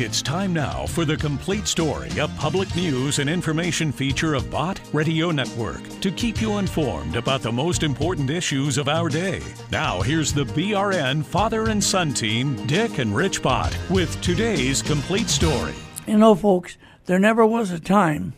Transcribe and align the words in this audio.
It's 0.00 0.22
time 0.22 0.54
now 0.54 0.86
for 0.86 1.04
the 1.04 1.14
complete 1.14 1.66
story, 1.66 2.08
a 2.18 2.26
public 2.26 2.74
news 2.74 3.18
and 3.18 3.28
information 3.28 3.92
feature 3.92 4.32
of 4.32 4.50
Bott 4.50 4.80
Radio 4.94 5.30
Network 5.30 5.86
to 6.00 6.10
keep 6.10 6.40
you 6.40 6.56
informed 6.56 7.16
about 7.16 7.42
the 7.42 7.52
most 7.52 7.82
important 7.82 8.30
issues 8.30 8.78
of 8.78 8.88
our 8.88 9.10
day. 9.10 9.42
Now, 9.70 10.00
here's 10.00 10.32
the 10.32 10.44
BRN 10.44 11.22
father 11.22 11.68
and 11.68 11.84
son 11.84 12.14
team, 12.14 12.66
Dick 12.66 12.96
and 12.96 13.14
Rich 13.14 13.42
Bott, 13.42 13.76
with 13.90 14.18
today's 14.22 14.80
complete 14.80 15.28
story. 15.28 15.74
You 16.06 16.16
know, 16.16 16.34
folks, 16.34 16.78
there 17.04 17.18
never 17.18 17.44
was 17.44 17.70
a 17.70 17.78
time 17.78 18.32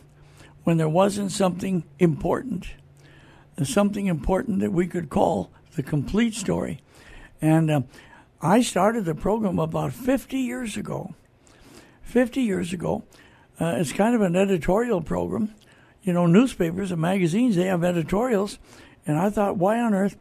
when 0.65 0.75
there 0.75 0.89
wasn't 0.89 1.31
something 1.31 1.85
important, 1.97 2.71
something 3.63 4.07
important 4.07 4.59
that 4.59 4.73
we 4.73 4.85
could 4.85 5.09
call 5.09 5.49
the 5.77 5.83
complete 5.83 6.33
story. 6.33 6.81
And 7.41 7.71
uh, 7.71 7.81
I 8.41 8.59
started 8.59 9.05
the 9.05 9.15
program 9.15 9.59
about 9.59 9.93
50 9.93 10.37
years 10.37 10.75
ago. 10.75 11.15
50 12.13 12.43
years 12.43 12.73
ago. 12.73 13.03
Uh, 13.59 13.73
it's 13.77 13.91
kind 13.91 14.13
of 14.13 14.21
an 14.21 14.35
editorial 14.35 15.01
program. 15.01 15.55
You 16.03 16.13
know, 16.13 16.27
newspapers 16.27 16.91
and 16.91 17.01
magazines, 17.01 17.55
they 17.55 17.63
have 17.63 17.83
editorials. 17.83 18.59
And 19.07 19.17
I 19.17 19.31
thought, 19.31 19.57
why 19.57 19.79
on 19.79 19.95
earth 19.95 20.15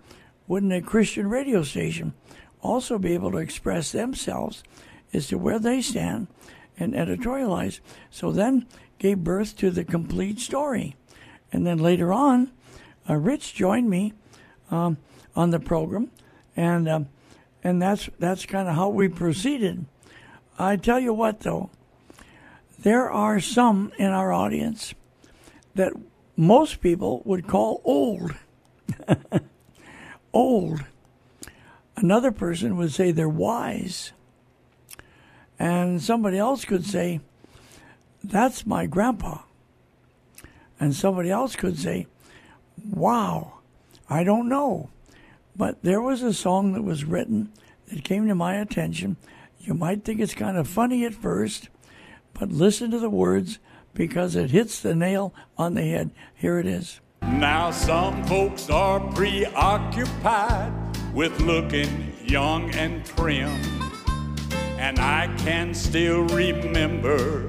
wouldn't 0.48 0.72
a 0.72 0.80
Christian 0.80 1.28
radio 1.28 1.62
station 1.62 2.14
also 2.62 2.98
be 2.98 3.12
able 3.12 3.30
to 3.32 3.36
express 3.36 3.92
themselves 3.92 4.64
as 5.12 5.26
to 5.28 5.36
where 5.36 5.58
they 5.58 5.82
stand 5.82 6.28
and 6.78 6.94
editorialize? 6.94 7.80
So 8.10 8.32
then 8.32 8.66
gave 8.98 9.18
birth 9.18 9.54
to 9.58 9.70
the 9.70 9.84
complete 9.84 10.40
story. 10.40 10.96
And 11.52 11.66
then 11.66 11.76
later 11.76 12.10
on, 12.10 12.52
uh, 13.06 13.16
Rich 13.16 13.52
joined 13.52 13.90
me 13.90 14.14
um, 14.70 14.96
on 15.36 15.50
the 15.50 15.60
program. 15.60 16.10
And 16.56 16.88
um, 16.88 17.08
and 17.62 17.82
that's 17.82 18.08
that's 18.18 18.46
kind 18.46 18.66
of 18.66 18.76
how 18.76 18.88
we 18.88 19.08
proceeded. 19.08 19.84
I 20.58 20.76
tell 20.76 20.98
you 20.98 21.12
what, 21.12 21.40
though, 21.40 21.70
there 22.82 23.10
are 23.10 23.40
some 23.40 23.92
in 23.98 24.10
our 24.10 24.32
audience 24.32 24.94
that 25.74 25.92
most 26.36 26.80
people 26.80 27.22
would 27.24 27.46
call 27.46 27.80
old. 27.84 28.34
old. 30.32 30.84
Another 31.96 32.32
person 32.32 32.76
would 32.76 32.92
say 32.92 33.12
they're 33.12 33.28
wise. 33.28 34.12
And 35.58 36.02
somebody 36.02 36.38
else 36.38 36.64
could 36.64 36.84
say, 36.84 37.20
that's 38.24 38.66
my 38.66 38.86
grandpa. 38.86 39.42
And 40.80 40.94
somebody 40.94 41.30
else 41.30 41.54
could 41.54 41.78
say, 41.78 42.06
wow, 42.90 43.60
I 44.10 44.24
don't 44.24 44.48
know. 44.48 44.90
But 45.54 45.82
there 45.82 46.00
was 46.00 46.22
a 46.22 46.32
song 46.32 46.72
that 46.72 46.82
was 46.82 47.04
written 47.04 47.52
that 47.86 48.02
came 48.02 48.26
to 48.26 48.34
my 48.34 48.56
attention. 48.56 49.16
You 49.60 49.74
might 49.74 50.04
think 50.04 50.18
it's 50.18 50.34
kind 50.34 50.56
of 50.56 50.66
funny 50.66 51.04
at 51.04 51.14
first, 51.14 51.68
but 52.42 52.50
listen 52.50 52.90
to 52.90 52.98
the 52.98 53.08
words 53.08 53.60
because 53.94 54.34
it 54.34 54.50
hits 54.50 54.80
the 54.80 54.96
nail 54.96 55.32
on 55.56 55.74
the 55.74 55.82
head. 55.82 56.10
Here 56.34 56.58
it 56.58 56.66
is. 56.66 56.98
Now, 57.22 57.70
some 57.70 58.24
folks 58.24 58.68
are 58.68 58.98
preoccupied 59.12 60.72
with 61.14 61.40
looking 61.40 62.12
young 62.24 62.68
and 62.74 63.06
trim. 63.06 63.60
And 64.76 64.98
I 64.98 65.32
can 65.38 65.72
still 65.72 66.24
remember 66.24 67.48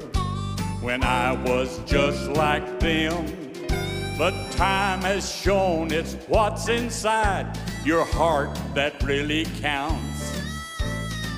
when 0.82 1.04
I 1.04 1.32
was 1.44 1.80
just 1.88 2.30
like 2.30 2.80
them. 2.80 3.26
But 4.16 4.52
time 4.52 5.02
has 5.02 5.28
shown 5.28 5.92
it's 5.92 6.14
what's 6.28 6.70
inside 6.70 7.58
your 7.84 8.06
heart 8.06 8.56
that 8.76 9.02
really 9.02 9.46
counts. 9.60 10.33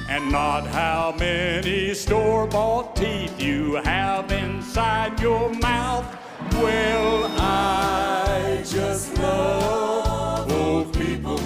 And 0.07 0.31
not 0.31 0.67
how 0.67 1.15
many 1.17 1.93
store 1.93 2.45
bought 2.45 2.95
teeth 2.95 3.41
you 3.41 3.75
have 3.83 4.31
inside 4.31 5.19
your 5.19 5.49
mouth. 5.55 6.05
Well, 6.53 7.25
I 7.39 8.63
just 8.63 9.17
love 9.17 10.51
old 10.51 10.93
people. 10.93 11.39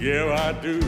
Yeah, 0.00 0.32
I 0.46 0.52
do. 0.60 0.80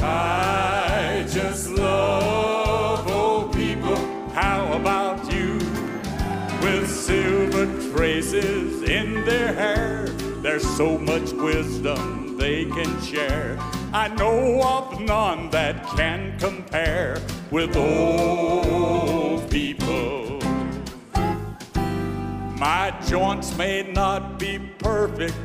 I 0.00 1.24
just 1.30 1.70
love 1.70 3.08
old 3.10 3.54
people. 3.54 3.96
How 4.32 4.72
about 4.72 5.32
you? 5.32 5.54
With 6.62 6.90
silver 6.90 7.66
traces 7.92 8.82
in 8.82 9.24
their 9.24 9.52
hair 9.52 10.08
there's 10.44 10.68
so 10.76 10.98
much 10.98 11.32
wisdom 11.32 12.36
they 12.36 12.66
can 12.66 13.00
share. 13.00 13.56
I 13.96 14.08
know 14.08 14.60
of 14.60 15.00
none 15.00 15.50
that 15.50 15.86
can 15.96 16.36
compare 16.40 17.22
with 17.52 17.76
old 17.76 19.48
people. 19.48 20.40
My 22.58 22.92
joints 23.06 23.56
may 23.56 23.84
not 23.84 24.36
be 24.40 24.58
perfect, 24.80 25.36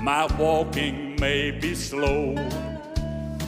my 0.00 0.26
walking 0.38 1.16
may 1.20 1.50
be 1.50 1.74
slow, 1.74 2.34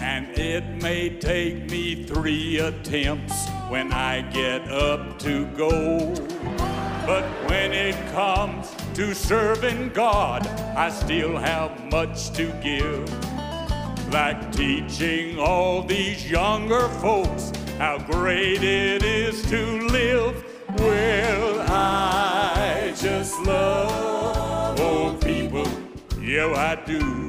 and 0.02 0.28
it 0.38 0.82
may 0.82 1.08
take 1.18 1.70
me 1.70 2.04
three 2.04 2.58
attempts 2.58 3.48
when 3.70 3.94
I 3.94 4.20
get 4.30 4.70
up 4.70 5.18
to 5.20 5.46
go. 5.56 6.14
But 7.06 7.24
when 7.48 7.72
it 7.72 7.96
comes 8.12 8.74
to 8.92 9.14
serving 9.14 9.88
God, 9.94 10.46
I 10.76 10.90
still 10.90 11.38
have 11.38 11.90
much 11.90 12.30
to 12.34 12.52
give. 12.62 13.31
Like 14.12 14.52
teaching 14.52 15.38
all 15.38 15.82
these 15.82 16.30
younger 16.30 16.88
folks 17.00 17.50
how 17.78 17.98
great 17.98 18.62
it 18.62 19.02
is 19.02 19.42
to 19.50 19.88
live. 19.88 20.44
Well, 20.78 21.64
I 21.68 22.94
just 22.96 23.40
love 23.40 24.78
old 24.78 25.20
people. 25.20 25.66
Yeah, 26.20 26.52
I 26.54 26.74
do. 26.84 27.28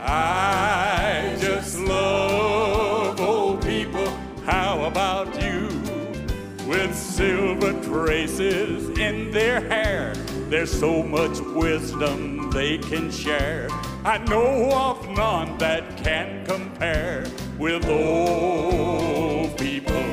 I 0.00 1.36
just 1.40 1.78
love 1.80 3.20
old 3.20 3.62
people. 3.62 4.08
How 4.44 4.84
about 4.84 5.42
you? 5.42 5.82
with 6.72 6.96
silver 6.96 7.72
traces 7.82 8.88
in 8.98 9.30
their 9.30 9.60
hair. 9.68 10.14
There's 10.52 10.78
so 10.78 11.02
much 11.02 11.40
wisdom 11.40 12.50
they 12.50 12.76
can 12.76 13.10
share. 13.10 13.68
I 14.04 14.18
know 14.18 14.70
of 14.70 15.08
none 15.08 15.56
that 15.56 15.96
can 15.96 16.44
compare 16.44 17.24
with 17.56 17.88
old 17.88 19.56
people. 19.56 20.04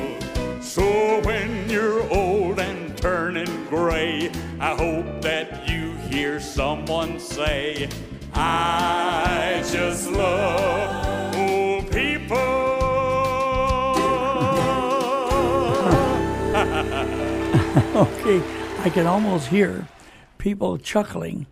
So 0.62 1.20
when 1.24 1.68
you're 1.68 2.10
old 2.10 2.58
and 2.58 2.96
turning 2.96 3.66
gray, 3.66 4.32
I 4.58 4.74
hope 4.74 5.20
that 5.20 5.68
you 5.68 5.92
hear 6.08 6.40
someone 6.40 7.20
say, 7.20 7.90
I 8.32 9.62
just 9.70 10.10
love 10.10 11.36
old 11.36 11.92
people. 11.92 12.38
okay, 17.94 18.42
I 18.78 18.88
can 18.88 19.06
almost 19.06 19.48
hear 19.48 19.86
people 20.40 20.78
chuckling. 20.78 21.46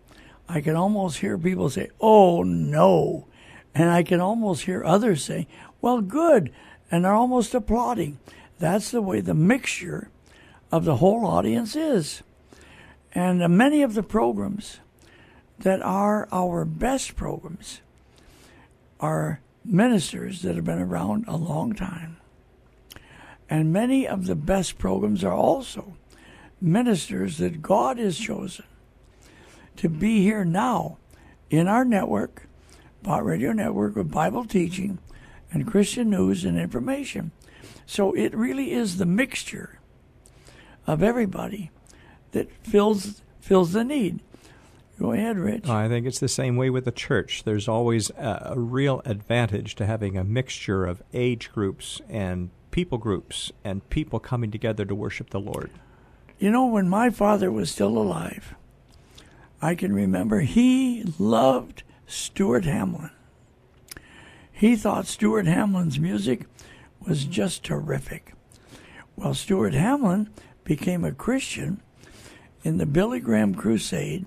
I 0.49 0.59
can 0.59 0.75
almost 0.75 1.19
hear 1.19 1.37
people 1.37 1.69
say, 1.69 1.89
oh 2.01 2.43
no. 2.43 3.27
And 3.73 3.89
I 3.89 4.03
can 4.03 4.19
almost 4.19 4.63
hear 4.63 4.83
others 4.83 5.23
say, 5.23 5.47
well, 5.79 6.01
good. 6.01 6.51
And 6.91 7.05
they're 7.05 7.13
almost 7.13 7.53
applauding. 7.53 8.17
That's 8.57 8.91
the 8.91 9.01
way 9.01 9.21
the 9.21 9.35
mixture 9.35 10.09
of 10.71 10.83
the 10.83 10.97
whole 10.97 11.25
audience 11.25 11.75
is. 11.75 12.23
And 13.13 13.47
many 13.57 13.83
of 13.83 13.93
the 13.93 14.03
programs 14.03 14.79
that 15.59 15.81
are 15.81 16.27
our 16.31 16.65
best 16.65 17.15
programs 17.15 17.81
are 18.99 19.39
ministers 19.63 20.41
that 20.41 20.55
have 20.55 20.65
been 20.65 20.81
around 20.81 21.25
a 21.27 21.37
long 21.37 21.73
time. 21.73 22.17
And 23.49 23.71
many 23.71 24.07
of 24.07 24.25
the 24.25 24.35
best 24.35 24.77
programs 24.77 25.23
are 25.23 25.33
also 25.33 25.93
ministers 26.61 27.37
that 27.37 27.61
God 27.61 27.97
has 27.97 28.17
chosen 28.17 28.65
to 29.79 29.87
be 29.87 30.21
here 30.23 30.43
now 30.43 30.97
in 31.49 31.69
our 31.69 31.85
network, 31.85 32.47
Bott 33.01 33.23
Radio 33.23 33.53
Network, 33.53 33.95
with 33.95 34.11
Bible 34.11 34.43
teaching 34.43 34.99
and 35.53 35.65
Christian 35.65 36.09
news 36.09 36.43
and 36.43 36.59
information. 36.59 37.31
So 37.85 38.11
it 38.11 38.35
really 38.35 38.73
is 38.73 38.97
the 38.97 39.05
mixture 39.05 39.79
of 40.85 41.01
everybody 41.01 41.71
that 42.31 42.51
fills 42.61 43.21
fills 43.39 43.71
the 43.71 43.85
need. 43.85 44.19
Go 44.99 45.13
ahead, 45.13 45.37
Rich. 45.37 45.69
I 45.69 45.87
think 45.87 46.05
it's 46.05 46.19
the 46.19 46.27
same 46.27 46.57
way 46.57 46.69
with 46.69 46.83
the 46.83 46.91
church. 46.91 47.45
There's 47.45 47.69
always 47.69 48.09
a, 48.11 48.51
a 48.53 48.59
real 48.59 49.01
advantage 49.05 49.75
to 49.75 49.85
having 49.85 50.17
a 50.17 50.25
mixture 50.25 50.85
of 50.85 51.01
age 51.13 51.53
groups 51.53 52.01
and 52.09 52.49
people 52.71 52.97
groups 52.97 53.53
and 53.63 53.89
people 53.89 54.19
coming 54.19 54.51
together 54.51 54.83
to 54.83 54.93
worship 54.93 55.29
the 55.29 55.39
Lord. 55.39 55.71
You 56.37 56.51
know, 56.51 56.65
when 56.65 56.89
my 56.89 57.09
father 57.11 57.49
was 57.49 57.71
still 57.71 57.97
alive, 57.97 58.55
I 59.61 59.75
can 59.75 59.93
remember 59.93 60.41
he 60.41 61.03
loved 61.17 61.83
Stuart 62.07 62.65
Hamblin. 62.65 63.11
He 64.51 64.75
thought 64.75 65.07
Stuart 65.07 65.47
Hamblin's 65.47 65.99
music 65.99 66.45
was 67.05 67.25
just 67.25 67.63
terrific. 67.63 68.33
Well, 69.15 69.33
Stuart 69.33 69.73
Hamblin 69.73 70.29
became 70.63 71.03
a 71.03 71.11
Christian 71.11 71.81
in 72.63 72.77
the 72.77 72.85
Billy 72.85 73.19
Graham 73.19 73.55
Crusade. 73.55 74.25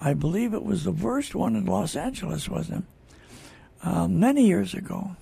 I 0.00 0.14
believe 0.14 0.54
it 0.54 0.64
was 0.64 0.84
the 0.84 0.92
first 0.92 1.34
one 1.34 1.54
in 1.54 1.66
Los 1.66 1.94
Angeles, 1.96 2.48
wasn't 2.48 2.84
it? 2.84 3.86
Uh, 3.86 4.08
many 4.08 4.46
years 4.46 4.74
ago. 4.74 5.16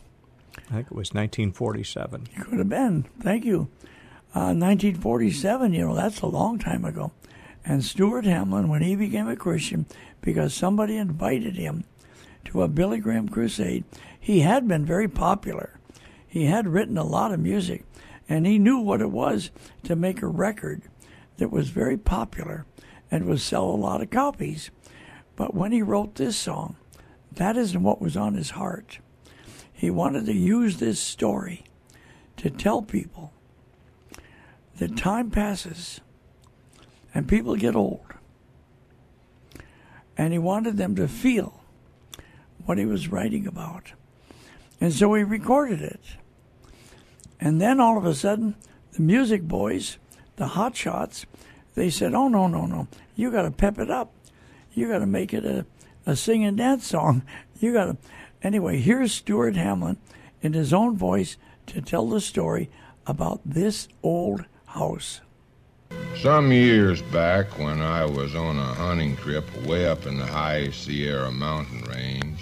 I 0.56 0.74
think 0.74 0.86
it 0.86 0.94
was 0.94 1.12
1947. 1.12 2.28
It 2.36 2.44
could 2.44 2.58
have 2.58 2.68
been. 2.68 3.04
Thank 3.20 3.44
you. 3.44 3.68
Uh, 4.34 4.54
1947, 4.54 5.72
you 5.72 5.86
know, 5.86 5.94
that's 5.94 6.20
a 6.20 6.26
long 6.26 6.58
time 6.58 6.84
ago. 6.84 7.12
And 7.64 7.84
Stuart 7.84 8.24
Hamblin, 8.24 8.68
when 8.68 8.82
he 8.82 8.96
became 8.96 9.28
a 9.28 9.36
Christian, 9.36 9.86
because 10.20 10.54
somebody 10.54 10.96
invited 10.96 11.56
him 11.56 11.84
to 12.46 12.62
a 12.62 12.68
Billy 12.68 12.98
Graham 12.98 13.28
crusade, 13.28 13.84
he 14.18 14.40
had 14.40 14.66
been 14.66 14.84
very 14.84 15.08
popular. 15.08 15.78
He 16.26 16.46
had 16.46 16.68
written 16.68 16.96
a 16.96 17.04
lot 17.04 17.32
of 17.32 17.40
music, 17.40 17.84
and 18.28 18.46
he 18.46 18.58
knew 18.58 18.78
what 18.78 19.00
it 19.00 19.10
was 19.10 19.50
to 19.84 19.96
make 19.96 20.22
a 20.22 20.26
record 20.26 20.82
that 21.36 21.50
was 21.50 21.70
very 21.70 21.96
popular 21.96 22.66
and 23.10 23.24
would 23.24 23.40
sell 23.40 23.64
a 23.64 23.72
lot 23.72 24.02
of 24.02 24.10
copies. 24.10 24.70
But 25.36 25.54
when 25.54 25.72
he 25.72 25.82
wrote 25.82 26.14
this 26.14 26.36
song, 26.36 26.76
that 27.32 27.56
isn't 27.56 27.82
what 27.82 28.00
was 28.00 28.16
on 28.16 28.34
his 28.34 28.50
heart. 28.50 28.98
He 29.72 29.90
wanted 29.90 30.26
to 30.26 30.34
use 30.34 30.76
this 30.76 31.00
story 31.00 31.64
to 32.36 32.50
tell 32.50 32.82
people 32.82 33.32
that 34.76 34.96
time 34.96 35.30
passes 35.30 36.00
and 37.14 37.28
people 37.28 37.56
get 37.56 37.76
old. 37.76 38.00
And 40.16 40.32
he 40.32 40.38
wanted 40.38 40.76
them 40.76 40.94
to 40.96 41.08
feel 41.08 41.62
what 42.66 42.78
he 42.78 42.84
was 42.84 43.08
writing 43.08 43.46
about. 43.46 43.92
And 44.80 44.92
so 44.92 45.14
he 45.14 45.22
recorded 45.22 45.80
it. 45.80 46.00
And 47.40 47.60
then 47.60 47.80
all 47.80 47.96
of 47.96 48.04
a 48.04 48.14
sudden, 48.14 48.54
the 48.92 49.02
music 49.02 49.42
boys, 49.42 49.98
the 50.36 50.48
hot 50.48 50.76
shots, 50.76 51.26
they 51.74 51.90
said, 51.90 52.14
Oh, 52.14 52.28
no, 52.28 52.46
no, 52.46 52.66
no. 52.66 52.88
You 53.16 53.30
got 53.30 53.42
to 53.42 53.50
pep 53.50 53.78
it 53.78 53.90
up. 53.90 54.12
You 54.72 54.88
got 54.88 54.98
to 54.98 55.06
make 55.06 55.32
it 55.32 55.44
a, 55.44 55.66
a 56.06 56.16
sing 56.16 56.44
and 56.44 56.56
dance 56.56 56.86
song. 56.86 57.22
You 57.58 57.72
got 57.72 57.84
to. 57.86 57.96
Anyway, 58.42 58.78
here's 58.78 59.12
Stuart 59.12 59.56
Hamblin 59.56 59.98
in 60.42 60.52
his 60.52 60.72
own 60.72 60.96
voice 60.96 61.36
to 61.66 61.80
tell 61.80 62.08
the 62.08 62.20
story 62.20 62.70
about 63.06 63.40
this 63.44 63.88
old 64.02 64.44
house. 64.66 65.20
Some 66.22 66.52
years 66.52 67.00
back, 67.00 67.58
when 67.58 67.80
I 67.80 68.04
was 68.04 68.34
on 68.34 68.58
a 68.58 68.74
hunting 68.74 69.16
trip 69.16 69.46
way 69.64 69.88
up 69.88 70.04
in 70.04 70.18
the 70.18 70.26
high 70.26 70.68
Sierra 70.68 71.30
mountain 71.30 71.80
range, 71.84 72.40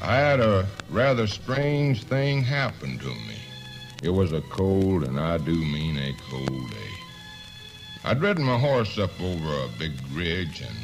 I 0.00 0.16
had 0.16 0.40
a 0.40 0.66
rather 0.88 1.26
strange 1.26 2.04
thing 2.04 2.42
happen 2.42 2.98
to 3.00 3.04
me. 3.04 3.36
It 4.02 4.08
was 4.08 4.32
a 4.32 4.40
cold, 4.40 5.04
and 5.04 5.20
I 5.20 5.36
do 5.36 5.52
mean 5.52 5.98
a 5.98 6.16
cold 6.30 6.70
day. 6.70 6.94
I'd 8.04 8.22
ridden 8.22 8.44
my 8.44 8.58
horse 8.58 8.98
up 8.98 9.20
over 9.20 9.64
a 9.64 9.78
big 9.78 9.92
ridge 10.14 10.62
and 10.62 10.78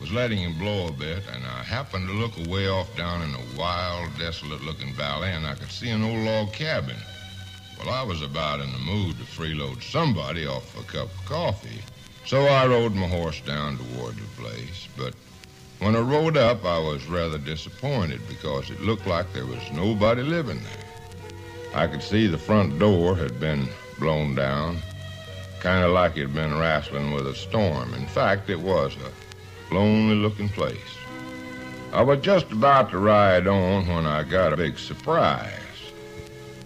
was 0.00 0.10
letting 0.10 0.38
him 0.38 0.58
blow 0.58 0.88
a 0.88 0.92
bit, 0.92 1.24
and 1.30 1.44
I 1.44 1.62
happened 1.62 2.08
to 2.08 2.14
look 2.14 2.38
away 2.46 2.68
off 2.68 2.96
down 2.96 3.20
in 3.20 3.34
a 3.34 3.58
wild, 3.58 4.16
desolate 4.18 4.62
looking 4.62 4.94
valley, 4.94 5.28
and 5.28 5.46
I 5.46 5.56
could 5.56 5.70
see 5.70 5.90
an 5.90 6.02
old 6.02 6.24
log 6.24 6.54
cabin. 6.54 6.96
I 7.88 8.02
was 8.02 8.20
about 8.20 8.60
in 8.60 8.70
the 8.70 8.78
mood 8.78 9.16
to 9.18 9.24
freeload 9.24 9.82
somebody 9.82 10.46
off 10.46 10.78
a 10.78 10.82
cup 10.84 11.08
of 11.08 11.24
coffee, 11.24 11.80
so 12.26 12.44
I 12.44 12.66
rode 12.66 12.94
my 12.94 13.08
horse 13.08 13.40
down 13.40 13.78
toward 13.78 14.16
the 14.16 14.42
place. 14.42 14.86
But 14.96 15.14
when 15.78 15.96
I 15.96 16.00
rode 16.00 16.36
up, 16.36 16.64
I 16.64 16.78
was 16.78 17.06
rather 17.06 17.38
disappointed 17.38 18.20
because 18.28 18.70
it 18.70 18.82
looked 18.82 19.06
like 19.06 19.32
there 19.32 19.46
was 19.46 19.72
nobody 19.72 20.22
living 20.22 20.60
there. 20.62 21.72
I 21.74 21.86
could 21.86 22.02
see 22.02 22.26
the 22.26 22.36
front 22.36 22.78
door 22.78 23.16
had 23.16 23.40
been 23.40 23.68
blown 23.98 24.34
down, 24.34 24.78
kind 25.60 25.84
of 25.84 25.92
like 25.92 26.16
it 26.16 26.22
had 26.22 26.34
been 26.34 26.58
wrestling 26.58 27.12
with 27.12 27.26
a 27.26 27.34
storm. 27.34 27.94
In 27.94 28.06
fact, 28.06 28.50
it 28.50 28.60
was 28.60 28.96
a 28.96 29.74
lonely 29.74 30.16
looking 30.16 30.50
place. 30.50 30.98
I 31.92 32.02
was 32.02 32.20
just 32.20 32.52
about 32.52 32.90
to 32.90 32.98
ride 32.98 33.46
on 33.46 33.86
when 33.86 34.04
I 34.04 34.24
got 34.24 34.52
a 34.52 34.58
big 34.58 34.78
surprise. 34.78 35.67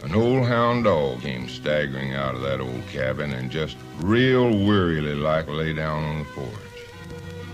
An 0.03 0.17
old 0.17 0.49
hound 0.49 0.83
dog 0.83 1.23
came 1.23 1.49
staggering 1.49 2.13
out 2.13 2.35
of 2.35 2.41
that 2.43 2.61
old 2.61 2.85
cabin 2.89 3.33
and 3.33 3.53
just 3.53 3.77
real 4.01 4.51
wearily 4.51 5.15
like 5.15 5.47
lay 5.47 5.73
down 5.73 6.03
on 6.03 6.19
the 6.19 6.25
porch. 6.25 6.49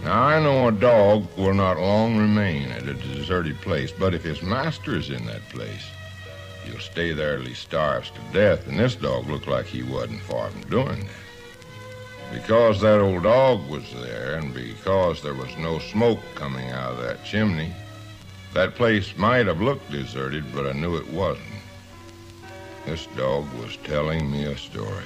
Now, 0.02 0.22
I 0.22 0.42
know 0.42 0.68
a 0.68 0.72
dog 0.72 1.26
will 1.36 1.52
not 1.52 1.76
long 1.78 2.16
remain 2.16 2.70
at 2.70 2.88
a 2.88 2.94
deserted 2.94 3.60
place, 3.60 3.92
but 3.92 4.14
if 4.14 4.22
his 4.22 4.40
master 4.40 4.96
is 4.96 5.10
in 5.10 5.26
that 5.26 5.46
place, 5.50 5.84
he'll 6.64 6.78
stay 6.78 7.12
there 7.12 7.36
till 7.36 7.46
he 7.46 7.52
starves 7.52 8.10
to 8.12 8.20
death, 8.32 8.66
and 8.66 8.80
this 8.80 8.94
dog 8.94 9.28
looked 9.28 9.46
like 9.46 9.66
he 9.66 9.82
wasn't 9.82 10.22
far 10.22 10.48
from 10.48 10.70
doing 10.70 11.00
that. 11.00 12.32
Because 12.32 12.80
that 12.80 13.00
old 13.00 13.24
dog 13.24 13.68
was 13.68 13.92
there, 13.92 14.36
and 14.36 14.54
because 14.54 15.20
there 15.20 15.34
was 15.34 15.54
no 15.58 15.78
smoke 15.80 16.20
coming 16.34 16.70
out 16.70 16.92
of 16.92 17.02
that 17.02 17.24
chimney, 17.24 17.74
that 18.54 18.74
place 18.74 19.14
might 19.18 19.46
have 19.46 19.60
looked 19.60 19.90
deserted, 19.90 20.44
but 20.54 20.66
I 20.66 20.72
knew 20.72 20.96
it 20.96 21.12
wasn't. 21.12 21.44
This 22.86 23.06
dog 23.16 23.52
was 23.54 23.76
telling 23.84 24.30
me 24.30 24.44
a 24.44 24.56
story, 24.56 25.04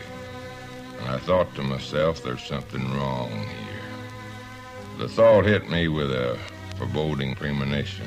and 1.00 1.08
I 1.08 1.18
thought 1.18 1.54
to 1.56 1.62
myself, 1.62 2.22
there's 2.22 2.42
something 2.44 2.92
wrong 2.94 3.30
here. 3.30 4.98
The 4.98 5.08
thought 5.08 5.44
hit 5.44 5.68
me 5.68 5.88
with 5.88 6.12
a 6.12 6.38
foreboding 6.76 7.34
premonition. 7.34 8.06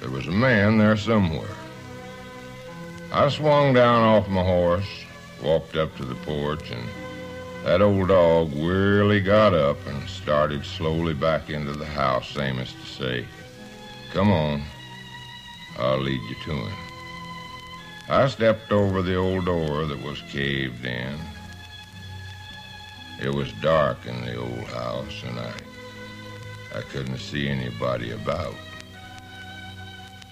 There 0.00 0.10
was 0.10 0.26
a 0.26 0.32
man 0.32 0.78
there 0.78 0.96
somewhere. 0.96 1.56
I 3.12 3.28
swung 3.28 3.74
down 3.74 4.02
off 4.02 4.28
my 4.28 4.42
horse, 4.42 4.88
walked 5.42 5.76
up 5.76 5.94
to 5.96 6.04
the 6.04 6.14
porch, 6.14 6.70
and 6.70 6.88
that 7.64 7.82
old 7.82 8.08
dog 8.08 8.52
wearily 8.54 9.20
got 9.20 9.52
up 9.52 9.76
and 9.86 10.08
started 10.08 10.64
slowly 10.64 11.12
back 11.12 11.50
into 11.50 11.72
the 11.72 11.84
house, 11.84 12.30
same 12.30 12.58
as 12.58 12.72
to 12.72 12.86
say, 12.86 13.26
Come 14.12 14.30
on, 14.30 14.62
I'll 15.78 16.00
lead 16.00 16.20
you 16.28 16.36
to 16.46 16.52
him. 16.52 16.91
I 18.08 18.28
stepped 18.28 18.72
over 18.72 19.00
the 19.02 19.14
old 19.14 19.46
door 19.46 19.86
that 19.86 20.02
was 20.02 20.20
caved 20.22 20.84
in. 20.84 21.18
It 23.20 23.32
was 23.32 23.52
dark 23.62 24.04
in 24.06 24.20
the 24.22 24.36
old 24.36 24.64
house, 24.68 25.22
and 25.24 25.38
I, 25.38 25.52
I 26.76 26.80
couldn't 26.82 27.18
see 27.18 27.48
anybody 27.48 28.10
about. 28.10 28.54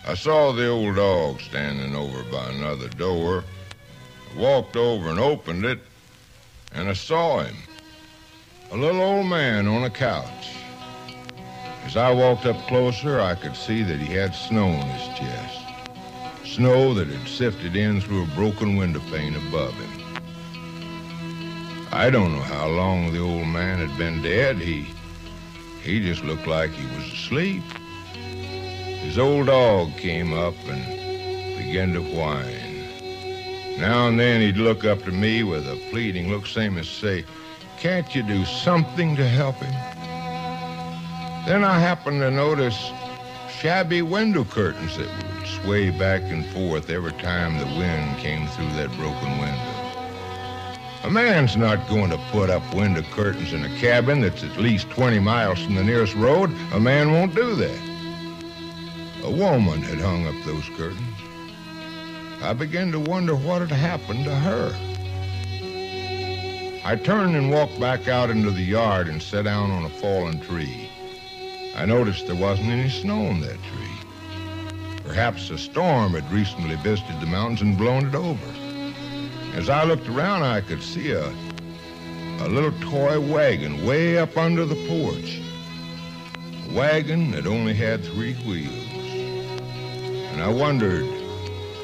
I 0.06 0.14
saw 0.14 0.52
the 0.52 0.67
old 0.67 0.96
dog 0.96 1.40
standing 1.40 1.94
over 1.94 2.25
by 2.25 2.50
another 2.50 2.88
door. 2.88 3.44
I 4.34 4.38
walked 4.38 4.75
over 4.76 5.08
and 5.11 5.20
opened 5.20 5.64
it, 5.64 5.78
and 6.75 6.88
I 6.88 6.95
saw 6.95 7.42
him. 7.42 7.56
A 8.73 8.76
little 8.76 9.00
old 9.00 9.26
man 9.26 9.68
on 9.68 9.85
a 9.85 9.90
couch. 9.90 10.54
As 11.85 11.97
I 11.97 12.11
walked 12.12 12.47
up 12.47 12.56
closer, 12.66 13.21
I 13.21 13.35
could 13.35 13.54
see 13.54 13.83
that 13.85 13.99
he 13.99 14.12
had 14.12 14.35
snow 14.35 14.68
on 14.68 14.87
his 14.88 15.18
chest. 15.18 15.60
Snow 16.54 16.95
that 16.95 17.07
had 17.07 17.28
sifted 17.28 17.76
in 17.76 18.00
through 18.00 18.25
a 18.25 18.35
broken 18.35 18.75
window 18.75 19.00
pane 19.12 19.37
above 19.37 19.73
him. 19.73 19.90
I 21.92 22.11
don't 22.11 22.33
know 22.33 22.42
how 22.42 22.66
long 22.66 23.12
the 23.12 23.21
old 23.21 23.47
man 23.47 23.78
had 23.78 23.97
been 23.97 24.21
dead. 24.21 24.57
He 24.57 24.88
he 25.85 26.00
just 26.00 26.25
looked 26.25 26.49
like 26.49 26.73
he 26.73 26.87
was 26.97 27.12
asleep. 27.12 27.62
His 29.04 29.16
old 29.16 29.47
dog 29.47 29.97
came 29.97 30.33
up 30.33 30.57
and 30.66 30.85
began 31.57 31.92
to 31.92 32.00
whine. 32.00 32.85
Now 33.78 34.09
and 34.09 34.19
then 34.19 34.40
he'd 34.40 34.57
look 34.57 34.85
up 34.85 35.04
to 35.04 35.12
me 35.12 35.45
with 35.45 35.69
a 35.69 35.76
pleading 35.90 36.30
look, 36.30 36.47
same 36.47 36.78
as 36.78 36.88
say, 36.88 37.25
Can't 37.78 38.12
you 38.12 38.25
do 38.25 38.45
something 38.45 39.14
to 39.14 39.26
help 39.26 39.54
him? 39.54 39.73
Then 41.47 41.62
I 41.62 41.78
happened 41.78 42.21
to 42.23 42.30
notice 42.33 42.90
shabby 43.61 44.00
window 44.00 44.43
curtains 44.43 44.97
that 44.97 45.07
would 45.07 45.47
sway 45.47 45.90
back 45.90 46.23
and 46.23 46.47
forth 46.47 46.88
every 46.88 47.12
time 47.12 47.59
the 47.59 47.67
wind 47.79 48.17
came 48.17 48.47
through 48.49 48.71
that 48.73 48.88
broken 48.97 49.38
window. 49.38 49.90
A 51.05 51.11
man's 51.11 51.59
not 51.59 51.87
going 51.87 52.09
to 52.09 52.17
put 52.31 52.49
up 52.49 52.62
window 52.75 53.02
curtains 53.12 53.52
in 53.52 53.62
a 53.62 53.79
cabin 53.79 54.23
that's 54.23 54.43
at 54.43 54.57
least 54.57 54.88
20 54.88 55.19
miles 55.19 55.62
from 55.62 55.75
the 55.75 55.85
nearest 55.85 56.14
road. 56.14 56.50
A 56.73 56.81
man 56.81 57.12
won't 57.12 57.35
do 57.35 57.55
that. 57.57 57.79
A 59.25 59.31
woman 59.31 59.83
had 59.83 60.00
hung 60.00 60.26
up 60.26 60.43
those 60.47 60.67
curtains. 60.71 61.21
I 62.43 62.55
began 62.55 62.90
to 62.93 62.99
wonder 62.99 63.37
what 63.37 63.61
had 63.61 63.73
happened 63.73 64.25
to 64.25 64.35
her. 64.35 64.75
I 66.83 66.97
turned 66.97 67.37
and 67.37 67.50
walked 67.52 67.79
back 67.79 68.09
out 68.09 68.31
into 68.31 68.52
the 68.52 68.62
yard 68.62 69.09
and 69.09 69.23
sat 69.23 69.45
down 69.45 69.71
on 69.71 69.85
a 69.85 69.90
fallen 69.90 70.40
tree. 70.40 70.89
I 71.77 71.87
noticed 71.87 72.27
there 72.27 72.37
wasn't 72.37 72.69
any 72.69 72.89
snow 72.89 73.27
on 73.27 73.41
that 73.41 73.59
tree. 73.62 73.81
Perhaps 75.05 75.50
a 75.50 75.59
storm 75.59 76.12
had 76.12 76.31
recently 76.33 76.77
visited 76.77 77.21
the 77.21 77.27
mountains 77.27 77.62
and 77.62 77.79
blown 77.79 78.07
it 78.07 78.15
over. 78.15 78.47
As 79.55 79.69
I 79.69 79.85
looked 79.85 80.09
around, 80.09 80.43
I 80.43 80.61
could 80.61 80.83
see 80.83 81.12
a, 81.12 81.27
a 81.29 82.49
little 82.49 82.73
toy 82.81 83.21
wagon 83.21 83.85
way 83.85 84.19
up 84.19 84.37
under 84.37 84.65
the 84.65 84.77
porch. 84.87 85.41
A 86.69 86.75
wagon 86.75 87.31
that 87.33 87.47
only 87.47 87.75
had 87.75 88.05
three 88.05 88.35
wheels. 88.45 88.75
And 90.33 90.43
I 90.43 90.49
wondered, 90.49 91.05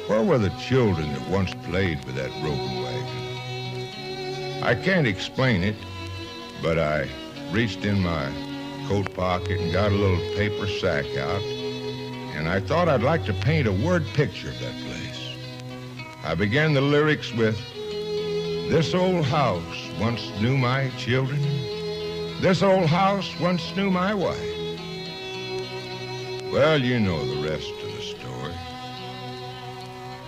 Where 0.09 0.23
were 0.23 0.39
the 0.39 0.51
children 0.51 1.13
that 1.13 1.29
once 1.29 1.55
played 1.65 2.05
with 2.05 2.15
that 2.17 2.31
broken 2.41 2.83
wagon? 2.83 4.63
I 4.63 4.75
can't 4.75 5.07
explain 5.07 5.63
it, 5.63 5.77
but 6.63 6.79
I 6.79 7.09
reached 7.53 7.85
in 7.85 8.01
my 8.01 8.31
coat 8.89 9.13
pocket 9.15 9.61
and 9.61 9.73
got 9.73 9.91
a 9.91 9.95
little 9.95 10.19
paper 10.37 10.67
sack 10.67 11.07
out, 11.17 11.43
and 12.37 12.49
I 12.49 12.61
thought 12.61 12.89
I'd 12.89 13.03
like 13.03 13.25
to 13.25 13.33
paint 13.33 13.67
a 13.67 13.73
word 13.73 14.07
picture 14.15 14.49
of 14.49 14.59
that 14.61 14.75
place. 14.85 15.37
I 16.23 16.35
began 16.35 16.73
the 16.73 16.81
lyrics 16.81 17.33
with, 17.33 17.59
This 18.71 18.95
old 18.95 19.25
house 19.25 19.91
once 20.01 20.31
knew 20.41 20.57
my 20.57 20.91
children. 20.99 21.41
This 22.41 22.63
old 22.63 22.87
house 22.87 23.33
once 23.41 23.75
knew 23.77 23.91
my 23.91 24.15
wife. 24.15 24.57
Well, 26.53 26.81
you 26.81 27.01
know 27.01 27.25
the 27.25 27.49
rest 27.49 27.71
of 27.83 27.93
the 27.93 28.03
story. 28.03 28.55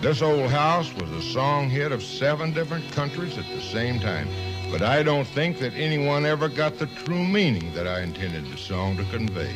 This 0.01 0.21
old 0.21 0.49
house 0.49 0.93
was 0.95 1.09
a 1.11 1.21
song 1.21 1.69
hit 1.69 1.91
of 1.91 2.03
seven 2.03 2.53
different 2.53 2.91
countries 2.91 3.37
at 3.37 3.45
the 3.45 3.61
same 3.61 3.99
time. 3.99 4.27
But 4.71 4.81
I 4.83 5.01
don't 5.03 5.27
think 5.27 5.59
that 5.59 5.73
anyone 5.73 6.25
ever 6.25 6.47
got 6.47 6.77
the 6.77 6.85
true 6.85 7.25
meaning 7.25 7.73
that 7.73 7.87
I 7.87 8.01
intended 8.01 8.45
the 8.51 8.57
song 8.57 8.97
to 8.97 9.03
convey. 9.05 9.53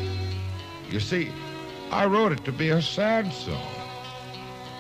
You 0.89 0.99
see, 0.99 1.31
I 1.91 2.05
wrote 2.05 2.31
it 2.31 2.43
to 2.45 2.51
be 2.51 2.69
a 2.69 2.81
sad 2.81 3.31
song. 3.31 3.75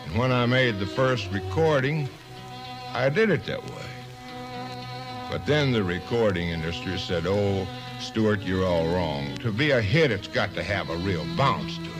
And 0.05 0.17
when 0.17 0.31
I 0.31 0.45
made 0.47 0.79
the 0.79 0.87
first 0.87 1.31
recording, 1.31 2.09
I 2.93 3.09
did 3.09 3.29
it 3.29 3.45
that 3.45 3.63
way. 3.63 3.85
But 5.29 5.45
then 5.45 5.71
the 5.71 5.83
recording 5.83 6.49
industry 6.49 6.97
said, 6.97 7.25
oh, 7.27 7.67
Stuart, 7.99 8.41
you're 8.41 8.65
all 8.65 8.87
wrong. 8.87 9.35
To 9.37 9.51
be 9.51 9.71
a 9.71 9.81
hit, 9.81 10.11
it's 10.11 10.27
got 10.27 10.53
to 10.55 10.63
have 10.63 10.89
a 10.89 10.97
real 10.97 11.25
bounce 11.37 11.77
to 11.77 11.85
it. 11.85 11.92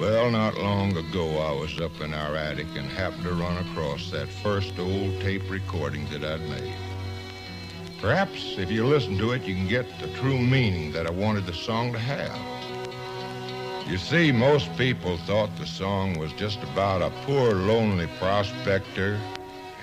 Well, 0.00 0.30
not 0.30 0.56
long 0.56 0.96
ago, 0.96 1.40
I 1.40 1.52
was 1.52 1.78
up 1.78 2.00
in 2.00 2.14
our 2.14 2.34
attic 2.34 2.68
and 2.74 2.88
happened 2.88 3.24
to 3.24 3.34
run 3.34 3.58
across 3.58 4.10
that 4.10 4.30
first 4.30 4.78
old 4.78 5.20
tape 5.20 5.42
recording 5.50 6.06
that 6.06 6.24
I'd 6.24 6.40
made. 6.48 6.74
Perhaps 8.00 8.54
if 8.56 8.70
you 8.70 8.86
listen 8.86 9.18
to 9.18 9.32
it, 9.32 9.42
you 9.42 9.54
can 9.54 9.68
get 9.68 9.86
the 10.00 10.08
true 10.14 10.38
meaning 10.38 10.90
that 10.92 11.06
I 11.06 11.10
wanted 11.10 11.44
the 11.44 11.52
song 11.52 11.92
to 11.92 11.98
have. 11.98 13.90
You 13.90 13.98
see, 13.98 14.32
most 14.32 14.74
people 14.78 15.18
thought 15.18 15.54
the 15.58 15.66
song 15.66 16.18
was 16.18 16.32
just 16.32 16.62
about 16.62 17.02
a 17.02 17.12
poor, 17.26 17.52
lonely 17.52 18.08
prospector 18.18 19.20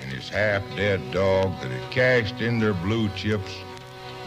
and 0.00 0.10
his 0.10 0.28
half-dead 0.28 1.12
dog 1.12 1.52
that 1.60 1.70
had 1.70 1.92
cashed 1.92 2.40
in 2.40 2.58
their 2.58 2.74
blue 2.74 3.08
chips 3.10 3.54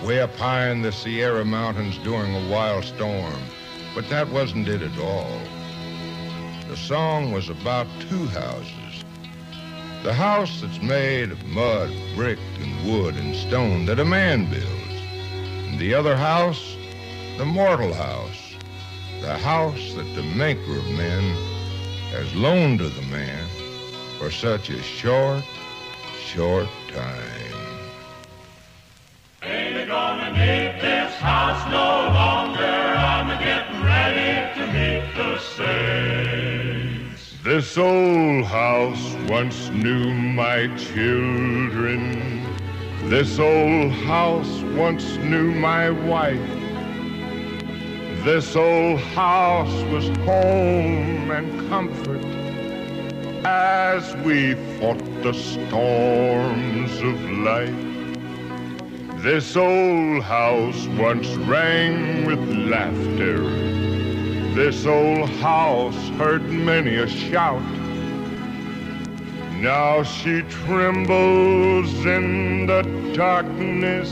way 0.06 0.22
up 0.22 0.34
high 0.38 0.70
in 0.70 0.84
the 0.84 0.94
Sierra 0.94 1.44
Mountains 1.44 1.98
during 1.98 2.34
a 2.34 2.50
wild 2.50 2.86
storm. 2.86 3.42
But 3.94 4.08
that 4.08 4.30
wasn't 4.30 4.70
it 4.70 4.82
at 4.82 4.98
all. 4.98 5.42
The 6.72 6.78
song 6.78 7.34
was 7.34 7.50
about 7.50 7.86
two 8.00 8.28
houses. 8.28 9.04
The 10.04 10.14
house 10.14 10.62
that's 10.62 10.82
made 10.82 11.30
of 11.30 11.46
mud, 11.48 11.92
brick, 12.16 12.40
and 12.62 12.90
wood 12.90 13.18
and 13.18 13.36
stone 13.36 13.86
that 13.88 14.00
a 14.00 14.06
man 14.06 14.50
builds. 14.50 15.02
And 15.68 15.78
the 15.78 15.94
other 15.94 16.16
house, 16.16 16.78
the 17.38 17.44
mortal 17.44 17.94
house. 17.94 18.56
The 19.20 19.38
house 19.38 19.96
that 19.96 20.16
the 20.16 20.24
maker 20.24 20.78
of 20.78 20.86
men 20.92 21.36
has 22.12 22.34
loaned 22.36 22.80
to 22.80 22.88
the 22.88 23.02
man 23.02 23.50
for 24.18 24.32
such 24.32 24.70
a 24.70 24.82
short, 24.82 25.44
short 26.24 26.70
time. 26.88 27.41
This 37.72 37.78
old 37.78 38.44
house 38.48 39.16
once 39.30 39.70
knew 39.70 40.14
my 40.14 40.68
children. 40.76 42.44
This 43.06 43.40
old 43.40 43.94
house 43.94 44.62
once 44.76 45.16
knew 45.20 45.54
my 45.54 45.90
wife. 45.90 46.50
This 48.26 48.58
old 48.58 49.00
house 49.16 49.72
was 49.84 50.06
home 50.26 51.32
and 51.32 51.70
comfort 51.70 52.26
as 53.46 54.18
we 54.26 54.56
fought 54.78 55.00
the 55.24 55.32
storms 55.32 56.92
of 57.00 57.22
life. 57.40 59.24
This 59.24 59.56
old 59.56 60.24
house 60.24 60.88
once 61.00 61.30
rang 61.48 62.26
with 62.26 62.44
laughter. 62.70 63.71
This 64.54 64.86
old 64.86 65.30
house 65.30 65.96
heard 66.18 66.44
many 66.44 66.98
a 66.98 67.08
shout. 67.08 67.62
Now 69.62 70.04
she 70.04 70.42
trembles 70.42 72.06
in 72.06 72.66
the 72.68 72.82
darkness 73.16 74.12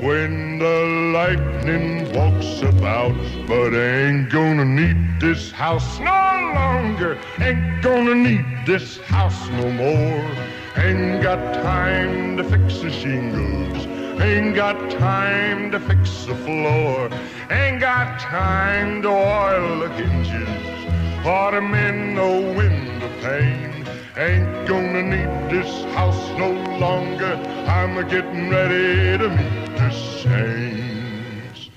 when 0.00 0.60
the 0.60 1.12
lightning 1.12 2.12
walks 2.14 2.62
about. 2.62 3.16
But 3.48 3.74
ain't 3.74 4.30
gonna 4.30 4.64
need 4.64 5.20
this 5.20 5.50
house 5.50 5.98
no 5.98 6.52
longer. 6.54 7.18
Ain't 7.40 7.82
gonna 7.82 8.14
need 8.14 8.44
this 8.66 8.98
house 8.98 9.48
no 9.48 9.68
more. 9.68 10.30
Ain't 10.76 11.20
got 11.24 11.54
time 11.54 12.36
to 12.36 12.44
fix 12.44 12.78
the 12.78 12.92
shingles. 12.92 13.97
Ain't 14.20 14.56
got 14.56 14.90
time 14.90 15.70
to 15.70 15.78
fix 15.78 16.24
the 16.24 16.34
floor. 16.34 17.08
Ain't 17.50 17.80
got 17.80 18.18
time 18.18 19.00
to 19.02 19.08
oil 19.08 19.78
the 19.80 19.88
hinges 19.90 21.26
or 21.26 21.52
to 21.52 21.60
mend 21.60 22.16
no 22.16 22.40
window 22.52 23.08
pane. 23.20 23.86
Ain't 24.16 24.66
gonna 24.66 25.02
need 25.02 25.50
this 25.50 25.84
house 25.94 26.28
no 26.36 26.50
longer. 26.78 27.34
I'm 27.68 27.96
a 27.96 28.02
getting 28.02 28.50
ready 28.50 29.18
to 29.18 29.28
meet 29.28 29.76
the 29.76 29.90
saints. 29.92 31.70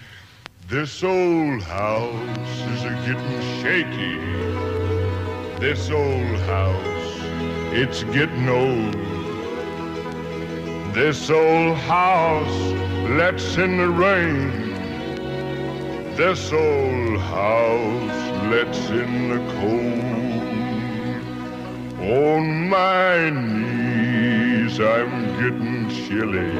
This 0.67 1.03
old 1.03 1.61
house 1.61 2.49
is 2.73 2.83
a 2.85 2.93
getting 3.05 3.41
shaky. 3.61 4.17
This 5.59 5.91
old 5.91 6.39
house, 6.49 7.19
it's 7.71 8.03
getting 8.05 8.49
old. 8.49 9.10
This 10.93 11.29
old 11.29 11.77
house 11.77 12.73
lets 13.11 13.55
in 13.55 13.77
the 13.77 13.87
rain. 13.87 14.51
This 16.17 16.51
old 16.51 17.17
house 17.17 18.51
lets 18.51 18.89
in 18.89 19.29
the 19.29 19.39
cold. 19.53 20.01
On 22.11 22.67
my 22.67 23.29
knees, 23.29 24.81
I'm 24.81 25.27
getting 25.39 25.89
chilly, 25.89 26.51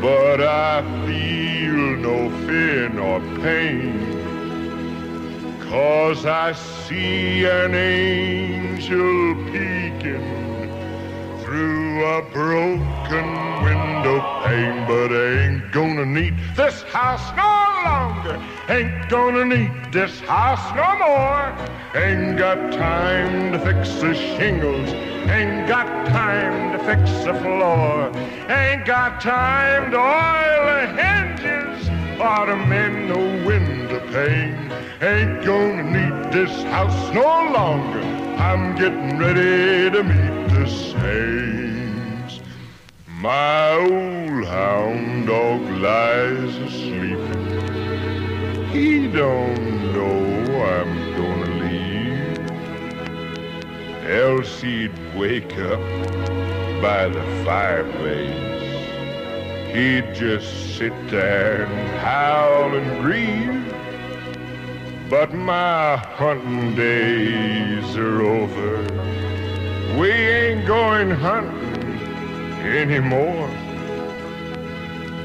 but 0.00 0.40
I 0.40 0.82
feel 1.04 1.96
no 1.96 2.30
fear 2.46 2.90
nor 2.90 3.18
pain. 3.42 3.98
Cause 5.68 6.26
I 6.26 6.52
see 6.52 7.44
an 7.44 7.74
angel 7.74 9.34
peeking 9.46 10.49
a 12.04 12.22
broken 12.32 13.28
window 13.62 14.20
pane, 14.44 14.86
but 14.86 15.12
ain't 15.12 15.70
gonna 15.72 16.06
need 16.06 16.34
this 16.56 16.82
house 16.84 17.30
no 17.36 17.52
longer. 17.84 18.40
Ain't 18.68 19.08
gonna 19.08 19.44
need 19.44 19.92
this 19.92 20.20
house 20.20 20.64
no 20.74 20.88
more. 21.04 22.02
Ain't 22.02 22.38
got 22.38 22.72
time 22.72 23.52
to 23.52 23.58
fix 23.58 24.00
the 24.00 24.14
shingles. 24.14 24.88
Ain't 25.28 25.68
got 25.68 25.86
time 26.06 26.72
to 26.72 26.78
fix 26.84 27.10
the 27.24 27.34
floor. 27.34 28.10
Ain't 28.48 28.86
got 28.86 29.20
time 29.20 29.90
to 29.90 29.98
oil 29.98 30.64
the 30.70 30.86
hinges 31.02 31.88
or 32.20 32.46
to 32.46 32.56
mend 32.56 33.08
no 33.08 33.18
window 33.46 34.00
pane. 34.12 34.72
Ain't 35.02 35.44
gonna 35.44 35.82
need 35.82 36.32
this 36.32 36.62
house 36.64 37.14
no 37.14 37.52
longer. 37.52 38.00
I'm 38.38 38.74
getting 38.76 39.18
ready 39.18 39.90
to 39.90 40.02
meet 40.02 40.48
the 40.54 40.66
saints. 40.66 41.69
My 43.22 43.72
old 43.74 44.46
hound 44.46 45.26
dog 45.26 45.60
lies 45.72 46.56
asleep. 46.56 47.18
He 48.72 49.08
don't 49.08 49.92
know 49.92 50.64
I'm 50.64 50.94
gonna 51.18 51.50
leave. 51.60 52.38
Else 54.08 54.62
he'd 54.62 54.96
wake 55.14 55.54
up 55.58 55.80
by 56.80 57.08
the 57.08 57.22
fireplace. 57.44 58.32
He'd 59.74 60.14
just 60.14 60.78
sit 60.78 60.94
there 61.10 61.64
and 61.64 61.98
howl 61.98 62.74
and 62.74 63.02
grieve. 63.02 63.66
But 65.10 65.34
my 65.34 65.98
hunting 65.98 66.74
days 66.74 67.98
are 67.98 68.22
over. 68.22 68.78
We 70.00 70.10
ain't 70.10 70.66
going 70.66 71.10
hunting 71.10 71.59
anymore. 72.64 73.48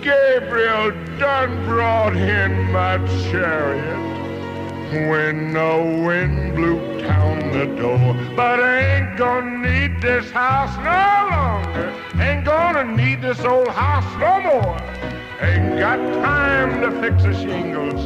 Gabriel 0.02 0.92
done 1.18 1.66
brought 1.66 2.16
in 2.16 2.72
my 2.72 2.98
chariot 3.24 4.06
when 5.10 5.54
the 5.54 6.04
wind 6.06 6.56
blew 6.56 6.80
down 7.02 7.52
the 7.52 7.66
door. 7.76 8.14
But 8.36 8.60
I 8.60 8.98
ain't 8.98 9.18
gonna 9.18 9.58
need 9.68 10.02
this 10.02 10.30
house 10.32 10.76
no 10.78 11.36
longer. 11.36 11.94
Ain't 12.22 12.46
gonna 12.46 12.96
need 12.96 13.22
this 13.22 13.40
old 13.40 13.70
house 13.70 14.06
no 14.20 14.42
more. 14.42 14.78
Ain't 15.42 15.80
got 15.80 15.98
time 16.24 16.82
to 16.82 17.02
fix 17.02 17.24
the 17.24 17.34
shingles. 17.34 18.06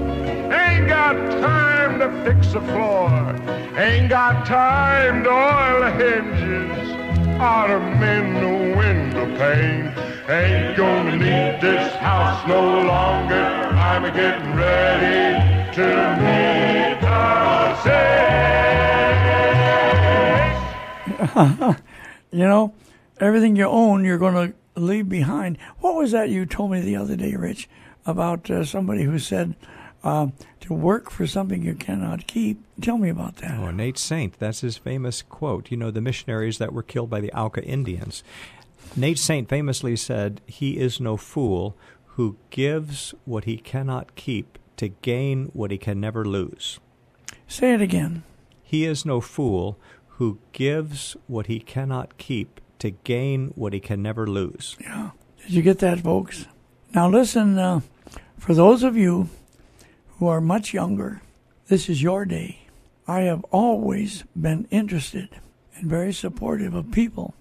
Ain't 0.51 0.87
got 0.87 1.13
time 1.41 1.99
to 1.99 2.09
fix 2.23 2.53
the 2.53 2.61
floor. 2.61 3.09
Ain't 3.77 4.09
got 4.09 4.45
time 4.45 5.23
to 5.23 5.29
oil 5.29 5.79
the 5.81 5.91
hinges 5.91 6.98
or 7.39 7.67
to 7.67 7.79
mend 7.79 8.35
the 8.35 8.77
window 8.77 9.25
pane. 9.37 9.93
Ain't 10.29 10.75
gonna 10.75 11.15
need 11.15 11.61
this 11.61 11.95
house 11.95 12.45
no 12.47 12.81
longer. 12.81 13.35
I'm 13.35 14.03
getting 14.13 14.55
ready 14.55 15.39
to 15.75 15.87
meet 16.19 16.99
the 17.01 17.75
saints. 21.69 21.85
You 22.31 22.45
know, 22.45 22.75
everything 23.19 23.55
you 23.55 23.65
own, 23.65 24.05
you're 24.05 24.19
to 24.19 24.53
leave 24.75 25.09
behind. 25.09 25.57
What 25.79 25.95
was 25.95 26.11
that 26.11 26.29
you 26.29 26.45
told 26.45 26.69
me 26.69 26.79
the 26.79 26.95
other 26.95 27.15
day, 27.15 27.33
Rich, 27.35 27.67
about 28.05 28.51
uh, 28.51 28.63
somebody 28.63 29.01
who 29.01 29.17
said 29.17 29.55
uh, 30.03 30.27
to 30.61 30.73
work 30.73 31.09
for 31.09 31.27
something 31.27 31.63
you 31.63 31.75
cannot 31.75 32.27
keep? 32.27 32.61
Tell 32.81 32.97
me 32.97 33.09
about 33.09 33.37
that. 33.37 33.59
Oh, 33.59 33.71
Nate 33.71 33.97
Saint, 33.97 34.39
that's 34.39 34.61
his 34.61 34.77
famous 34.77 35.21
quote. 35.21 35.71
You 35.71 35.77
know, 35.77 35.91
the 35.91 36.01
missionaries 36.01 36.57
that 36.57 36.73
were 36.73 36.83
killed 36.83 37.09
by 37.09 37.21
the 37.21 37.33
Auca 37.33 37.63
Indians. 37.63 38.23
Nate 38.95 39.19
Saint 39.19 39.49
famously 39.49 39.95
said, 39.95 40.41
He 40.47 40.77
is 40.77 40.99
no 40.99 41.17
fool 41.17 41.77
who 42.15 42.37
gives 42.49 43.13
what 43.25 43.45
he 43.45 43.57
cannot 43.57 44.15
keep 44.15 44.57
to 44.77 44.89
gain 44.89 45.49
what 45.53 45.71
he 45.71 45.77
can 45.77 45.99
never 45.99 46.25
lose. 46.25 46.79
Say 47.47 47.73
it 47.73 47.81
again. 47.81 48.23
He 48.63 48.85
is 48.85 49.05
no 49.05 49.21
fool 49.21 49.77
who 50.17 50.39
gives 50.51 51.15
what 51.27 51.47
he 51.47 51.59
cannot 51.59 52.17
keep 52.17 52.61
to 52.79 52.91
gain 52.91 53.47
what 53.55 53.73
he 53.73 53.79
can 53.79 54.01
never 54.01 54.27
lose. 54.27 54.75
Yeah. 54.79 55.11
Did 55.41 55.51
you 55.51 55.61
get 55.61 55.79
that, 55.79 55.99
folks? 55.99 56.45
Now, 56.93 57.09
listen, 57.09 57.57
uh, 57.57 57.81
for 58.37 58.53
those 58.53 58.83
of 58.83 58.95
you 58.95 59.29
who 60.19 60.27
are 60.27 60.41
much 60.41 60.73
younger, 60.73 61.21
this 61.67 61.89
is 61.89 62.03
your 62.03 62.25
day. 62.25 62.59
I 63.07 63.21
have 63.21 63.43
always 63.51 64.23
been 64.35 64.67
interested 64.69 65.29
and 65.75 65.89
very 65.89 66.13
supportive 66.13 66.73
of 66.75 66.91
people 66.91 67.33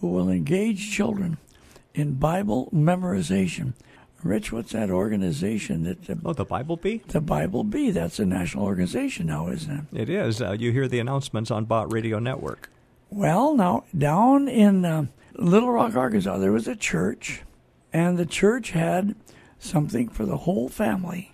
who 0.00 0.08
will 0.08 0.28
engage 0.30 0.90
children 0.90 1.36
in 1.94 2.14
Bible 2.14 2.68
memorization. 2.74 3.74
Rich, 4.22 4.52
what's 4.52 4.72
that 4.72 4.88
organization 4.90 5.82
that 5.84 6.04
the, 6.06 6.18
Oh, 6.24 6.32
the 6.32 6.44
Bible 6.44 6.76
Bee? 6.76 7.02
the 7.08 7.20
Bible 7.20 7.64
Bee? 7.64 7.90
That's 7.90 8.18
a 8.18 8.24
national 8.24 8.64
organization 8.64 9.26
now, 9.26 9.48
isn't 9.48 9.88
it? 9.92 10.00
It 10.02 10.08
is. 10.08 10.40
Uh, 10.40 10.52
you 10.52 10.72
hear 10.72 10.88
the 10.88 11.00
announcements 11.00 11.50
on 11.50 11.64
Bott 11.66 11.92
Radio 11.92 12.18
Network. 12.18 12.70
Well, 13.10 13.54
now 13.54 13.84
down 13.96 14.48
in 14.48 14.84
uh, 14.84 15.06
Little 15.34 15.70
Rock, 15.70 15.96
Arkansas, 15.96 16.38
there 16.38 16.52
was 16.52 16.66
a 16.68 16.76
church, 16.76 17.42
and 17.92 18.16
the 18.16 18.26
church 18.26 18.70
had 18.70 19.14
something 19.58 20.08
for 20.08 20.24
the 20.24 20.38
whole 20.38 20.68
family 20.68 21.32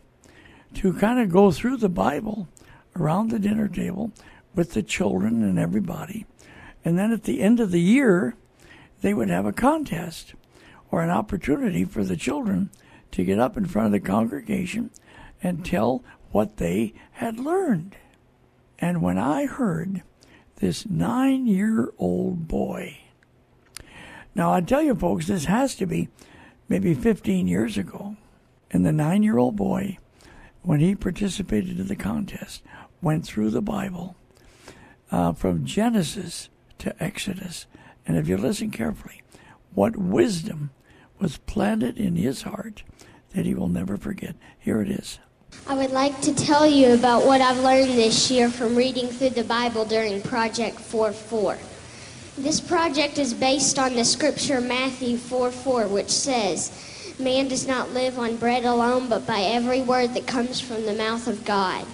to 0.78 0.92
kind 0.92 1.18
of 1.18 1.28
go 1.28 1.50
through 1.50 1.76
the 1.76 1.88
Bible 1.88 2.46
around 2.94 3.30
the 3.30 3.38
dinner 3.40 3.66
table 3.66 4.12
with 4.54 4.74
the 4.74 4.82
children 4.82 5.42
and 5.42 5.58
everybody. 5.58 6.24
And 6.84 6.96
then 6.96 7.10
at 7.10 7.24
the 7.24 7.40
end 7.40 7.58
of 7.58 7.72
the 7.72 7.80
year, 7.80 8.36
they 9.00 9.12
would 9.12 9.28
have 9.28 9.44
a 9.44 9.52
contest 9.52 10.34
or 10.92 11.02
an 11.02 11.10
opportunity 11.10 11.84
for 11.84 12.04
the 12.04 12.16
children 12.16 12.70
to 13.10 13.24
get 13.24 13.40
up 13.40 13.56
in 13.56 13.66
front 13.66 13.86
of 13.86 13.92
the 13.92 13.98
congregation 13.98 14.90
and 15.42 15.64
tell 15.64 16.04
what 16.30 16.58
they 16.58 16.94
had 17.12 17.40
learned. 17.40 17.96
And 18.78 19.02
when 19.02 19.18
I 19.18 19.46
heard 19.46 20.02
this 20.56 20.86
nine 20.86 21.48
year 21.48 21.92
old 21.98 22.46
boy, 22.46 22.98
now 24.36 24.52
I 24.52 24.60
tell 24.60 24.82
you 24.82 24.94
folks, 24.94 25.26
this 25.26 25.46
has 25.46 25.74
to 25.74 25.86
be 25.86 26.08
maybe 26.68 26.94
15 26.94 27.48
years 27.48 27.76
ago. 27.76 28.14
And 28.70 28.86
the 28.86 28.92
nine 28.92 29.24
year 29.24 29.38
old 29.38 29.56
boy, 29.56 29.98
when 30.62 30.80
he 30.80 30.94
participated 30.94 31.78
in 31.78 31.86
the 31.86 31.96
contest, 31.96 32.62
went 33.00 33.24
through 33.24 33.50
the 33.50 33.62
Bible 33.62 34.16
uh, 35.10 35.32
from 35.32 35.64
Genesis 35.64 36.48
to 36.78 37.02
Exodus. 37.02 37.66
And 38.06 38.16
if 38.16 38.28
you 38.28 38.36
listen 38.36 38.70
carefully, 38.70 39.22
what 39.74 39.96
wisdom 39.96 40.70
was 41.18 41.38
planted 41.38 41.98
in 41.98 42.16
his 42.16 42.42
heart 42.42 42.82
that 43.34 43.46
he 43.46 43.54
will 43.54 43.68
never 43.68 43.96
forget. 43.96 44.34
Here 44.58 44.80
it 44.80 44.90
is. 44.90 45.18
I 45.66 45.74
would 45.74 45.90
like 45.90 46.20
to 46.22 46.34
tell 46.34 46.66
you 46.66 46.94
about 46.94 47.26
what 47.26 47.40
I've 47.40 47.58
learned 47.60 47.90
this 47.90 48.30
year 48.30 48.50
from 48.50 48.76
reading 48.76 49.08
through 49.08 49.30
the 49.30 49.44
Bible 49.44 49.84
during 49.84 50.22
Project 50.22 50.78
4 50.78 51.12
4. 51.12 51.58
This 52.38 52.60
project 52.60 53.18
is 53.18 53.34
based 53.34 53.78
on 53.78 53.94
the 53.94 54.04
scripture 54.04 54.60
Matthew 54.60 55.16
4 55.16 55.50
4, 55.50 55.88
which 55.88 56.10
says, 56.10 56.87
Man 57.20 57.48
does 57.48 57.66
not 57.66 57.90
live 57.90 58.16
on 58.16 58.36
bread 58.36 58.64
alone, 58.64 59.08
but 59.08 59.26
by 59.26 59.40
every 59.40 59.82
word 59.82 60.14
that 60.14 60.28
comes 60.28 60.60
from 60.60 60.86
the 60.86 60.94
mouth 60.94 61.26
of 61.26 61.44
God. 61.44 61.84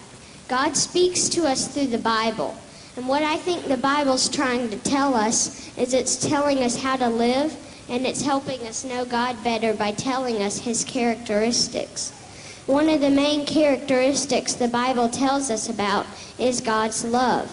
God 0.48 0.76
speaks 0.76 1.30
to 1.30 1.46
us 1.46 1.66
through 1.66 1.86
the 1.86 1.98
Bible. 1.98 2.54
And 2.96 3.08
what 3.08 3.22
I 3.22 3.38
think 3.38 3.64
the 3.64 3.78
Bible's 3.78 4.28
trying 4.28 4.68
to 4.68 4.76
tell 4.76 5.14
us 5.14 5.74
is 5.78 5.94
it's 5.94 6.28
telling 6.28 6.58
us 6.58 6.76
how 6.76 6.96
to 6.96 7.08
live, 7.08 7.56
and 7.88 8.04
it's 8.04 8.20
helping 8.20 8.60
us 8.66 8.84
know 8.84 9.06
God 9.06 9.42
better 9.42 9.72
by 9.72 9.92
telling 9.92 10.42
us 10.42 10.58
His 10.58 10.84
characteristics. 10.84 12.12
One 12.66 12.90
of 12.90 13.00
the 13.00 13.08
main 13.08 13.46
characteristics 13.46 14.52
the 14.52 14.68
Bible 14.68 15.08
tells 15.08 15.50
us 15.50 15.70
about 15.70 16.04
is 16.38 16.60
God's 16.60 17.02
love. 17.02 17.50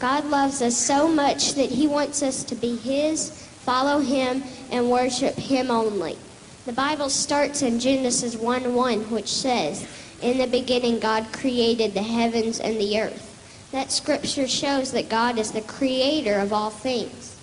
God 0.00 0.24
loves 0.24 0.60
us 0.60 0.76
so 0.76 1.06
much 1.06 1.54
that 1.54 1.70
He 1.70 1.86
wants 1.86 2.20
us 2.20 2.42
to 2.42 2.56
be 2.56 2.74
His, 2.74 3.30
follow 3.64 4.00
Him, 4.00 4.42
and 4.72 4.90
worship 4.90 5.36
Him 5.36 5.70
only. 5.70 6.18
The 6.64 6.72
Bible 6.72 7.10
starts 7.10 7.60
in 7.62 7.80
Genesis 7.80 8.36
1 8.36 8.72
1, 8.72 9.10
which 9.10 9.26
says, 9.26 9.84
In 10.22 10.38
the 10.38 10.46
beginning 10.46 11.00
God 11.00 11.32
created 11.32 11.92
the 11.92 12.04
heavens 12.04 12.60
and 12.60 12.78
the 12.78 13.00
earth. 13.00 13.68
That 13.72 13.90
scripture 13.90 14.46
shows 14.46 14.92
that 14.92 15.08
God 15.08 15.40
is 15.40 15.50
the 15.50 15.62
creator 15.62 16.38
of 16.38 16.52
all 16.52 16.70
things. 16.70 17.36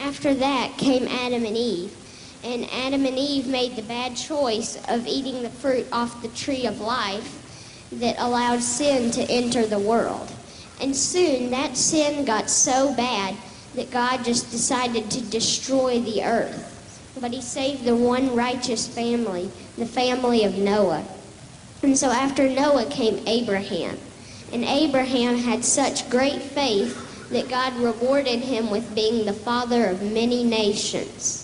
After 0.00 0.32
that 0.32 0.78
came 0.78 1.06
Adam 1.06 1.44
and 1.44 1.54
Eve. 1.54 1.94
And 2.42 2.66
Adam 2.72 3.04
and 3.04 3.18
Eve 3.18 3.46
made 3.46 3.76
the 3.76 3.82
bad 3.82 4.16
choice 4.16 4.82
of 4.88 5.06
eating 5.06 5.42
the 5.42 5.50
fruit 5.50 5.86
off 5.92 6.22
the 6.22 6.28
tree 6.28 6.64
of 6.64 6.80
life 6.80 7.86
that 7.92 8.16
allowed 8.18 8.62
sin 8.62 9.10
to 9.10 9.30
enter 9.30 9.66
the 9.66 9.78
world. 9.78 10.32
And 10.80 10.96
soon 10.96 11.50
that 11.50 11.76
sin 11.76 12.24
got 12.24 12.48
so 12.48 12.94
bad 12.94 13.36
that 13.74 13.90
God 13.90 14.24
just 14.24 14.50
decided 14.50 15.10
to 15.10 15.20
destroy 15.20 16.00
the 16.00 16.24
earth. 16.24 16.72
But 17.20 17.32
he 17.32 17.40
saved 17.40 17.84
the 17.84 17.96
one 17.96 18.34
righteous 18.34 18.86
family, 18.86 19.50
the 19.78 19.86
family 19.86 20.44
of 20.44 20.58
Noah. 20.58 21.04
And 21.82 21.96
so 21.96 22.10
after 22.10 22.48
Noah 22.48 22.86
came 22.86 23.26
Abraham. 23.26 23.98
And 24.52 24.64
Abraham 24.64 25.36
had 25.36 25.64
such 25.64 26.08
great 26.10 26.40
faith 26.40 27.28
that 27.30 27.48
God 27.48 27.76
rewarded 27.76 28.40
him 28.40 28.70
with 28.70 28.94
being 28.94 29.24
the 29.24 29.32
father 29.32 29.86
of 29.86 30.02
many 30.02 30.44
nations. 30.44 31.42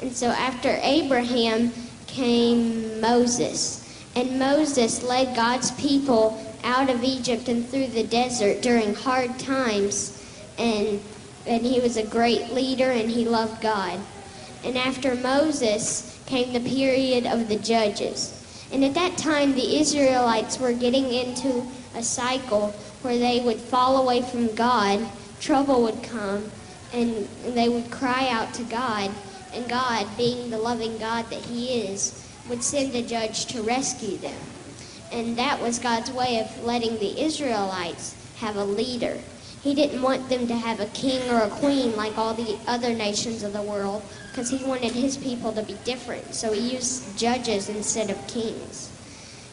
And 0.00 0.12
so 0.12 0.28
after 0.28 0.78
Abraham 0.82 1.72
came 2.06 3.00
Moses. 3.00 3.80
And 4.16 4.38
Moses 4.38 5.02
led 5.02 5.34
God's 5.34 5.70
people 5.72 6.40
out 6.62 6.90
of 6.90 7.02
Egypt 7.02 7.48
and 7.48 7.66
through 7.68 7.88
the 7.88 8.04
desert 8.04 8.62
during 8.62 8.94
hard 8.94 9.38
times. 9.38 10.22
And, 10.58 11.00
and 11.46 11.62
he 11.62 11.80
was 11.80 11.96
a 11.96 12.06
great 12.06 12.52
leader 12.52 12.90
and 12.90 13.10
he 13.10 13.24
loved 13.24 13.60
God. 13.60 13.98
And 14.64 14.78
after 14.78 15.14
Moses 15.14 16.18
came 16.26 16.52
the 16.52 16.60
period 16.60 17.26
of 17.26 17.48
the 17.48 17.56
judges. 17.56 18.40
And 18.72 18.84
at 18.84 18.94
that 18.94 19.18
time, 19.18 19.54
the 19.54 19.78
Israelites 19.78 20.58
were 20.58 20.72
getting 20.72 21.12
into 21.12 21.66
a 21.94 22.02
cycle 22.02 22.68
where 23.02 23.18
they 23.18 23.40
would 23.40 23.58
fall 23.58 24.02
away 24.02 24.22
from 24.22 24.54
God, 24.54 25.06
trouble 25.38 25.82
would 25.82 26.02
come, 26.02 26.50
and 26.92 27.28
they 27.48 27.68
would 27.68 27.90
cry 27.90 28.28
out 28.30 28.54
to 28.54 28.62
God. 28.64 29.10
And 29.52 29.68
God, 29.68 30.06
being 30.16 30.50
the 30.50 30.58
loving 30.58 30.98
God 30.98 31.28
that 31.30 31.42
He 31.42 31.82
is, 31.82 32.26
would 32.48 32.62
send 32.62 32.94
a 32.94 33.02
judge 33.02 33.46
to 33.46 33.62
rescue 33.62 34.16
them. 34.16 34.40
And 35.12 35.36
that 35.36 35.60
was 35.60 35.78
God's 35.78 36.10
way 36.10 36.40
of 36.40 36.64
letting 36.64 36.98
the 36.98 37.22
Israelites 37.22 38.16
have 38.38 38.56
a 38.56 38.64
leader. 38.64 39.18
He 39.62 39.74
didn't 39.74 40.02
want 40.02 40.28
them 40.28 40.46
to 40.48 40.56
have 40.56 40.80
a 40.80 40.86
king 40.86 41.30
or 41.30 41.40
a 41.40 41.48
queen 41.48 41.94
like 41.96 42.18
all 42.18 42.34
the 42.34 42.58
other 42.66 42.92
nations 42.92 43.42
of 43.42 43.52
the 43.52 43.62
world 43.62 44.02
because 44.34 44.50
he 44.50 44.64
wanted 44.64 44.90
his 44.90 45.16
people 45.16 45.52
to 45.52 45.62
be 45.62 45.76
different. 45.84 46.34
So 46.34 46.52
he 46.52 46.74
used 46.74 47.16
judges 47.16 47.68
instead 47.68 48.10
of 48.10 48.26
kings. 48.26 48.90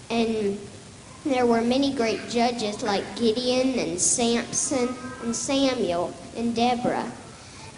And 0.09 0.57
there 1.23 1.45
were 1.45 1.61
many 1.61 1.93
great 1.93 2.29
judges 2.29 2.81
like 2.81 3.03
Gideon 3.15 3.77
and 3.77 4.01
Samson 4.01 4.89
and 5.21 5.35
Samuel 5.35 6.15
and 6.35 6.55
Deborah. 6.55 7.11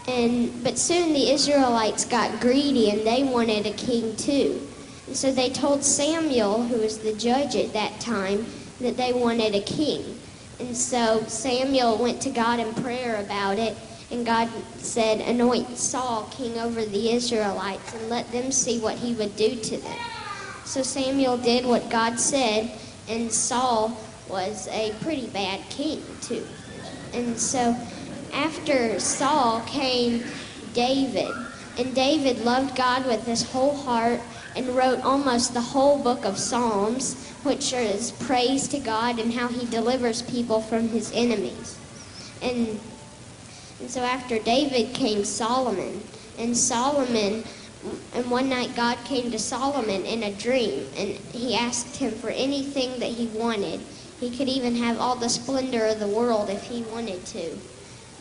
And 0.08 0.64
but 0.64 0.78
soon 0.78 1.12
the 1.12 1.32
Israelites 1.32 2.06
got 2.06 2.40
greedy 2.40 2.90
and 2.90 3.06
they 3.06 3.24
wanted 3.24 3.66
a 3.66 3.74
king 3.74 4.16
too. 4.16 4.66
And 5.08 5.18
so 5.18 5.30
they 5.30 5.50
told 5.50 5.84
Samuel, 5.84 6.64
who 6.64 6.78
was 6.78 7.00
the 7.00 7.14
judge 7.14 7.58
at 7.58 7.74
that 7.74 8.00
time, 8.00 8.46
that 8.80 8.96
they 8.96 9.12
wanted 9.12 9.56
a 9.56 9.62
king. 9.62 10.18
And 10.62 10.76
so 10.76 11.22
Samuel 11.28 11.98
went 11.98 12.22
to 12.22 12.30
God 12.30 12.62
in 12.62 12.74
prayer 12.76 13.18
about 13.18 13.60
it, 13.60 13.76
and 14.14 14.26
God 14.28 14.48
said, 14.78 15.22
Anoint 15.22 15.76
Saul 15.76 16.30
king 16.32 16.60
over 16.60 16.86
the 16.86 17.10
Israelites 17.10 17.94
and 17.96 18.10
let 18.10 18.32
them 18.32 18.52
see 18.52 18.80
what 18.80 18.96
he 18.96 19.16
would 19.16 19.36
do 19.36 19.56
to 19.56 19.78
them. 19.78 19.98
So 20.66 20.84
Samuel 20.84 21.38
did 21.38 21.66
what 21.66 21.90
God 21.90 22.20
said, 22.20 22.72
and 23.10 23.32
Saul 23.32 23.98
was 24.30 24.68
a 24.68 24.94
pretty 25.02 25.28
bad 25.28 25.62
king, 25.70 26.04
too. 26.22 26.46
And 27.12 27.40
so 27.40 27.76
after 28.32 29.00
Saul 29.00 29.62
came 29.62 30.24
David, 30.74 31.36
and 31.80 31.96
David 31.96 32.46
loved 32.46 32.76
God 32.76 33.08
with 33.08 33.26
his 33.26 33.52
whole 33.52 33.76
heart 33.76 34.22
and 34.56 34.76
wrote 34.76 35.02
almost 35.02 35.56
the 35.56 35.62
whole 35.62 36.02
book 36.02 36.24
of 36.24 36.38
Psalms, 36.38 37.30
which 37.42 37.74
is 37.74 38.12
praise 38.12 38.68
to 38.68 38.80
God 38.80 39.18
and 39.20 39.34
how 39.34 39.48
he 39.48 39.66
delivers 39.66 40.22
people 40.22 40.62
from 40.62 40.90
his 40.90 41.12
enemies. 41.16 41.80
And, 42.44 42.80
and 43.84 43.92
so 43.92 44.00
after 44.00 44.40
David 44.40 44.94
came 44.94 45.26
Solomon, 45.26 46.02
and 46.40 46.56
Solomon, 46.56 47.44
and 48.16 48.32
one 48.32 48.48
night 48.48 48.74
God 48.78 48.98
came 49.04 49.30
to 49.32 49.38
Solomon 49.38 50.06
in 50.06 50.24
a 50.24 50.32
dream, 50.32 50.88
and 50.96 51.10
he 51.34 51.54
asked 51.54 51.98
him 51.98 52.14
for 52.14 52.30
anything 52.30 52.98
that 53.02 53.10
he 53.10 53.28
wanted. 53.38 53.82
He 54.22 54.38
could 54.38 54.48
even 54.48 54.78
have 54.78 55.02
all 55.02 55.18
the 55.18 55.28
splendor 55.28 55.86
of 55.86 56.00
the 56.00 56.08
world 56.08 56.50
if 56.50 56.64
he 56.64 56.84
wanted 56.84 57.26
to. 57.26 57.60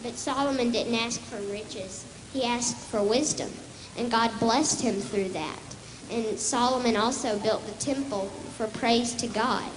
But 0.03 0.17
Solomon 0.17 0.73
didn't 0.73 0.97
ask 0.97 1.21
for 1.21 1.41
riches, 1.43 2.05
he 2.33 2.43
asked 2.43 2.79
for 2.79 3.01
wisdom, 3.01 3.53
and 3.97 4.11
God 4.11 4.33
blessed 4.41 4.83
him 4.83 4.97
through 4.97 5.29
that. 5.29 5.61
And 6.11 6.41
Solomon 6.41 6.97
also 6.97 7.39
built 7.39 7.65
the 7.69 7.85
temple 7.85 8.27
for 8.57 8.67
praise 8.67 9.15
to 9.15 9.29
God. 9.29 9.71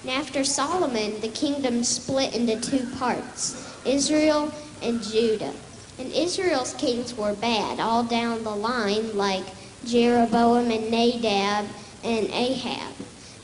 And 0.00 0.12
after 0.12 0.44
Solomon, 0.44 1.20
the 1.20 1.28
kingdom 1.28 1.84
split 1.84 2.34
into 2.34 2.58
two 2.58 2.86
parts 2.96 3.66
Israel 3.84 4.50
and 4.82 5.02
Judah. 5.02 5.52
And 5.98 6.12
Israel's 6.12 6.74
kings 6.74 7.14
were 7.14 7.34
bad 7.34 7.80
all 7.80 8.04
down 8.04 8.42
the 8.42 8.54
line, 8.54 9.16
like 9.16 9.44
Jeroboam 9.84 10.70
and 10.70 10.90
Nadab 10.90 11.66
and 12.02 12.26
Ahab. 12.28 12.94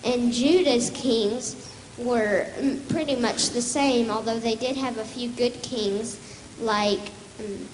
And 0.04 0.32
Judah's 0.32 0.90
kings 0.90 1.70
were 1.98 2.46
mm, 2.58 2.88
pretty 2.88 3.16
much 3.16 3.50
the 3.50 3.62
same, 3.62 4.10
although 4.10 4.38
they 4.38 4.54
did 4.54 4.76
have 4.76 4.98
a 4.98 5.04
few 5.04 5.28
good 5.30 5.54
kings 5.62 6.18
like 6.60 7.00
um, 7.40 7.68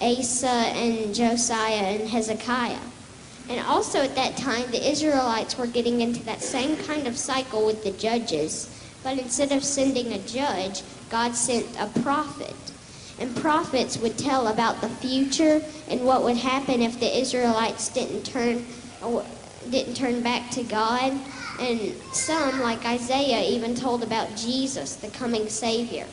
Asa 0.00 0.46
and 0.46 1.14
Josiah 1.14 1.96
and 1.98 2.08
Hezekiah. 2.08 2.78
And 3.48 3.64
also 3.66 4.02
at 4.02 4.14
that 4.14 4.36
time, 4.36 4.70
the 4.70 4.90
Israelites 4.90 5.56
were 5.56 5.66
getting 5.66 6.00
into 6.00 6.22
that 6.24 6.42
same 6.42 6.76
kind 6.76 7.06
of 7.06 7.16
cycle 7.16 7.64
with 7.64 7.82
the 7.82 7.92
judges. 7.92 8.74
But 9.02 9.18
instead 9.18 9.52
of 9.52 9.64
sending 9.64 10.12
a 10.12 10.18
judge, 10.18 10.82
God 11.08 11.34
sent 11.34 11.66
a 11.80 11.86
prophet. 12.02 12.54
And 13.20 13.34
prophets 13.36 13.98
would 13.98 14.16
tell 14.16 14.48
about 14.48 14.80
the 14.80 14.88
future 14.88 15.60
and 15.88 16.04
what 16.04 16.22
would 16.22 16.36
happen 16.36 16.82
if 16.82 17.00
the 17.00 17.18
Israelites 17.18 17.88
didn't 17.88 18.22
turn 18.24 18.64
didn't 19.70 19.94
turn 19.94 20.22
back 20.22 20.50
to 20.52 20.62
God. 20.62 21.12
And 21.60 21.92
some, 22.12 22.60
like 22.60 22.86
Isaiah, 22.86 23.42
even 23.42 23.74
told 23.74 24.02
about 24.02 24.36
Jesus, 24.36 24.96
the 24.96 25.08
coming 25.08 25.48
Savior. 25.48 26.06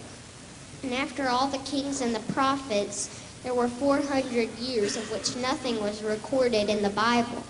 And 0.83 0.93
after 0.93 1.29
all 1.29 1.47
the 1.47 1.59
kings 1.59 2.01
and 2.01 2.13
the 2.13 2.33
prophets, 2.33 3.23
there 3.43 3.53
were 3.53 3.67
400 3.67 4.49
years 4.57 4.97
of 4.97 5.11
which 5.11 5.35
nothing 5.35 5.79
was 5.81 6.03
recorded 6.03 6.69
in 6.69 6.81
the 6.81 6.89
Bible. 6.89 7.43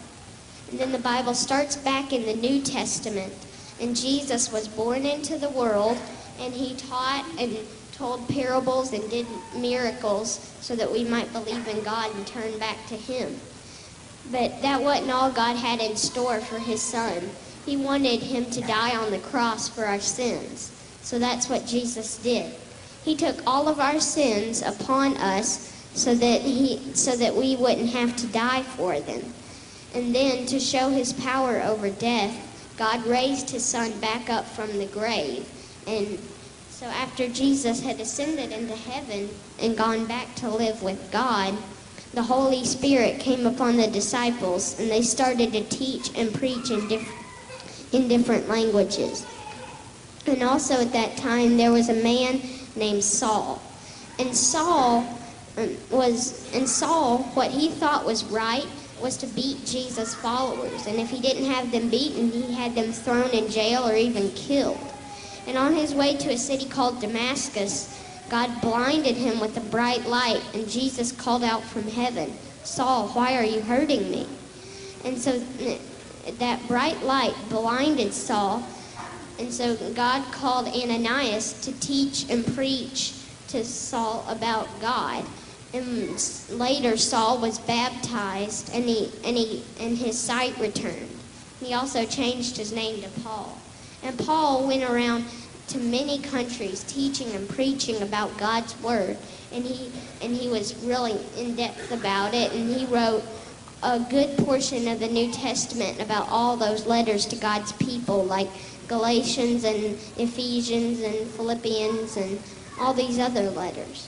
And 0.70 0.80
then 0.80 0.92
the 0.92 1.00
Bible 1.00 1.34
starts 1.34 1.78
back 1.78 2.12
in 2.12 2.26
the 2.26 2.36
New 2.36 2.62
Testament, 2.62 3.34
and 3.80 3.96
Jesus 3.96 4.52
was 4.52 4.68
born 4.68 5.06
into 5.06 5.38
the 5.38 5.50
world, 5.50 5.98
and 6.40 6.54
he 6.54 6.76
taught 6.76 7.26
and 7.40 7.58
told 7.98 8.28
parables 8.28 8.94
and 8.94 9.10
did 9.10 9.26
miracles 9.56 10.54
so 10.60 10.76
that 10.76 10.92
we 10.92 11.04
might 11.04 11.32
believe 11.32 11.68
in 11.68 11.82
God 11.84 12.14
and 12.16 12.28
turn 12.28 12.58
back 12.60 12.78
to 12.88 12.96
him. 12.96 13.36
But 14.32 14.62
that 14.62 14.82
wasn't 14.82 15.12
all 15.12 15.32
God 15.32 15.56
had 15.56 15.80
in 15.80 15.96
store 15.96 16.42
for 16.42 16.60
his 16.60 16.82
son. 16.82 17.30
He 17.66 17.78
wanted 17.78 18.22
him 18.22 18.46
to 18.52 18.62
die 18.62 18.96
on 18.96 19.12
the 19.12 19.20
cross 19.20 19.70
for 19.70 19.86
our 19.86 20.00
sins. 20.00 20.72
So 21.02 21.20
that's 21.20 21.50
what 21.50 21.66
Jesus 21.66 22.18
did. 22.18 22.54
He 23.04 23.16
took 23.16 23.38
all 23.48 23.68
of 23.68 23.80
our 23.80 24.00
sins 24.00 24.62
upon 24.62 25.16
us 25.18 25.72
so 25.94 26.14
that 26.16 26.42
he 26.42 26.94
so 26.94 27.16
that 27.16 27.36
we 27.36 27.56
wouldn't 27.56 27.90
have 27.90 28.16
to 28.18 28.28
die 28.28 28.64
for 28.64 29.00
them. 29.00 29.22
And 29.94 30.14
then 30.14 30.46
to 30.48 30.60
show 30.60 30.90
his 30.90 31.14
power 31.14 31.62
over 31.62 31.90
death, 31.90 32.36
God 32.78 33.06
raised 33.06 33.50
his 33.50 33.64
son 33.64 33.98
back 34.00 34.30
up 34.30 34.46
from 34.46 34.78
the 34.78 34.88
grave. 34.88 35.48
And 35.88 36.20
so 36.86 36.92
after 36.92 37.28
Jesus 37.28 37.82
had 37.82 38.00
ascended 38.00 38.52
into 38.52 38.76
heaven 38.76 39.28
and 39.60 39.76
gone 39.76 40.06
back 40.06 40.36
to 40.36 40.50
live 40.52 40.84
with 40.84 41.12
God, 41.12 41.58
the 42.14 42.22
Holy 42.22 42.64
Spirit 42.64 43.20
came 43.20 43.48
upon 43.48 43.78
the 43.78 43.88
disciples 43.88 44.80
and 44.80 44.92
they 44.92 45.02
started 45.02 45.52
to 45.54 45.64
teach 45.64 46.12
and 46.16 46.32
preach 46.32 46.70
in, 46.70 46.88
diff- 46.88 47.92
in 47.92 48.08
different 48.08 48.48
languages. 48.48 49.26
And 50.28 50.44
also 50.44 50.80
at 50.80 50.94
that 50.94 51.18
time 51.18 51.58
there 51.58 51.72
was 51.72 51.90
a 51.90 52.04
man 52.04 52.40
named 52.76 53.04
Saul. 53.04 53.64
And 54.20 54.38
Saul 54.38 55.08
um, 55.58 55.76
was 55.90 56.54
and 56.54 56.70
Saul 56.70 57.24
what 57.34 57.50
he 57.50 57.72
thought 57.72 58.06
was 58.06 58.26
right 58.26 58.68
was 59.02 59.18
to 59.18 59.28
beat 59.28 59.66
Jesus' 59.66 60.14
followers, 60.14 60.86
and 60.86 61.00
if 61.00 61.10
he 61.10 61.20
didn't 61.20 61.52
have 61.52 61.72
them 61.72 61.90
beaten, 61.90 62.30
he 62.30 62.54
had 62.54 62.76
them 62.76 62.92
thrown 62.92 63.32
in 63.32 63.50
jail 63.50 63.90
or 63.90 63.96
even 63.96 64.30
killed. 64.32 64.92
And 65.48 65.58
on 65.58 65.74
his 65.74 65.94
way 65.94 66.18
to 66.18 66.32
a 66.32 66.38
city 66.38 66.66
called 66.66 67.02
Damascus, 67.02 68.02
God 68.30 68.62
blinded 68.62 69.16
him 69.16 69.40
with 69.40 69.56
a 69.58 69.62
bright 69.62 70.06
light, 70.06 70.42
and 70.54 70.68
Jesus 70.68 71.12
called 71.12 71.44
out 71.44 71.64
from 71.64 71.84
heaven, 71.84 72.34
Saul, 72.64 73.10
why 73.10 73.38
are 73.38 73.44
you 73.44 73.62
hurting 73.62 74.10
me? 74.10 74.28
And 75.04 75.18
so 75.18 75.40
eh, 75.60 75.78
that 76.40 76.68
bright 76.68 77.04
light 77.04 77.36
blinded 77.50 78.14
Saul, 78.14 78.68
and 79.38 79.54
so 79.54 79.76
God 79.94 80.24
called 80.32 80.68
Ananias 80.68 81.62
to 81.62 81.72
teach 81.80 82.30
and 82.30 82.46
preach 82.56 83.14
to 83.50 83.64
Saul 83.64 84.26
about 84.28 84.68
God. 84.82 85.24
And 85.74 86.10
later 86.50 86.98
Saul 86.98 87.40
was 87.40 87.60
baptized 87.60 88.74
and 88.74 88.86
he 88.86 89.12
and 89.26 89.36
he 89.36 89.64
and 89.80 89.98
his 89.98 90.18
sight 90.18 90.58
returned. 90.58 91.10
He 91.60 91.74
also 91.74 92.06
changed 92.06 92.56
his 92.58 92.72
name 92.72 93.02
to 93.02 93.10
Paul. 93.22 93.58
And 94.06 94.20
Paul 94.20 94.68
went 94.68 94.84
around 94.84 95.26
to 95.70 95.80
many 95.80 96.20
countries 96.20 96.84
teaching 96.84 97.32
and 97.32 97.50
preaching 97.50 98.04
about 98.04 98.38
God's 98.38 98.80
word. 98.82 99.18
And 99.52 99.66
he 99.66 99.92
and 100.22 100.32
he 100.32 100.48
was 100.48 100.76
really 100.84 101.18
in 101.36 101.56
depth 101.56 101.92
about 101.92 102.36
it 102.36 102.54
and 102.54 102.74
he 102.74 102.86
wrote 102.86 103.24
a 103.82 104.00
good 104.00 104.38
portion 104.38 104.88
of 104.88 105.00
the 105.00 105.08
New 105.08 105.32
Testament 105.32 106.00
about 106.00 106.28
all 106.30 106.56
those 106.56 106.86
letters 106.86 107.26
to 107.28 107.36
God's 107.36 107.72
people 107.74 108.24
like 108.24 108.48
Galatians 108.88 109.64
and 109.64 109.98
Ephesians 110.18 111.02
and 111.02 111.28
Philippians 111.32 112.16
and 112.16 112.40
all 112.80 112.94
these 112.94 113.18
other 113.18 113.50
letters 113.50 114.08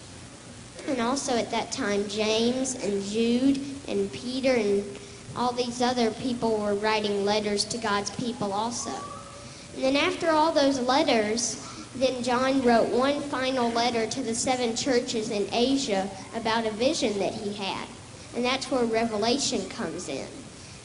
and 0.87 1.01
also 1.01 1.35
at 1.35 1.51
that 1.51 1.71
time 1.71 2.07
James 2.07 2.75
and 2.75 3.03
Jude 3.03 3.59
and 3.87 4.11
Peter 4.11 4.53
and 4.53 4.85
all 5.35 5.51
these 5.51 5.81
other 5.81 6.11
people 6.11 6.59
were 6.59 6.75
writing 6.75 7.25
letters 7.25 7.65
to 7.65 7.77
God's 7.77 8.11
people 8.11 8.53
also. 8.53 8.91
And 9.77 9.85
then 9.85 9.95
after 9.95 10.31
all 10.31 10.51
those 10.51 10.79
letters, 10.79 11.63
then 11.97 12.23
John 12.23 12.63
wrote 12.63 12.89
one 12.89 13.21
final 13.21 13.69
letter 13.69 14.07
to 14.07 14.23
the 14.23 14.33
seven 14.33 14.75
churches 14.75 15.29
in 15.29 15.47
Asia 15.53 16.09
about 16.35 16.65
a 16.65 16.71
vision 16.71 17.19
that 17.19 17.35
he 17.35 17.53
had. 17.53 17.87
And 18.35 18.43
that's 18.43 18.71
where 18.71 18.85
Revelation 18.85 19.69
comes 19.69 20.09
in. 20.09 20.27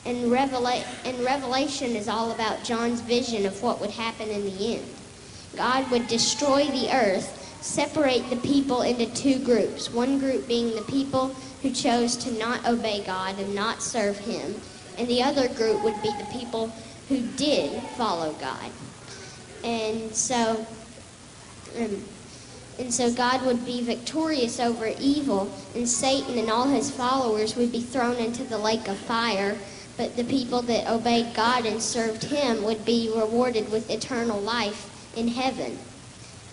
And, 0.04 0.30
Revela- 0.30 0.84
and 1.06 1.24
Revelation 1.24 1.96
is 1.96 2.06
all 2.06 2.32
about 2.32 2.64
John's 2.64 3.00
vision 3.00 3.46
of 3.46 3.62
what 3.62 3.80
would 3.80 3.92
happen 3.92 4.28
in 4.28 4.44
the 4.44 4.74
end. 4.74 4.84
God 5.56 5.90
would 5.90 6.06
destroy 6.06 6.66
the 6.66 6.94
earth 6.94 7.38
separate 7.62 8.28
the 8.28 8.36
people 8.36 8.82
into 8.82 9.06
two 9.14 9.38
groups. 9.42 9.90
One 9.90 10.18
group 10.18 10.46
being 10.46 10.74
the 10.74 10.82
people 10.82 11.28
who 11.62 11.70
chose 11.70 12.14
to 12.16 12.32
not 12.32 12.66
obey 12.66 13.02
God 13.06 13.38
and 13.38 13.54
not 13.54 13.82
serve 13.82 14.18
Him, 14.18 14.54
and 14.98 15.08
the 15.08 15.22
other 15.22 15.48
group 15.48 15.82
would 15.82 16.02
be 16.02 16.10
the 16.18 16.28
people 16.30 16.70
who 17.08 17.20
did 17.36 17.82
follow 17.96 18.34
God. 18.34 18.70
And 19.64 20.14
so, 20.14 20.66
um, 21.78 22.04
and 22.78 22.92
so 22.92 23.12
God 23.12 23.44
would 23.46 23.64
be 23.64 23.82
victorious 23.82 24.58
over 24.58 24.90
evil, 24.98 25.52
and 25.74 25.88
Satan 25.88 26.38
and 26.38 26.50
all 26.50 26.68
his 26.68 26.90
followers 26.90 27.56
would 27.56 27.70
be 27.70 27.80
thrown 27.80 28.16
into 28.16 28.44
the 28.44 28.58
lake 28.58 28.88
of 28.88 28.96
fire. 28.98 29.56
But 29.96 30.16
the 30.16 30.24
people 30.24 30.62
that 30.62 30.90
obeyed 30.90 31.34
God 31.34 31.66
and 31.66 31.80
served 31.80 32.24
Him 32.24 32.64
would 32.64 32.84
be 32.84 33.12
rewarded 33.14 33.70
with 33.70 33.90
eternal 33.90 34.40
life 34.40 34.88
in 35.16 35.28
heaven. 35.28 35.78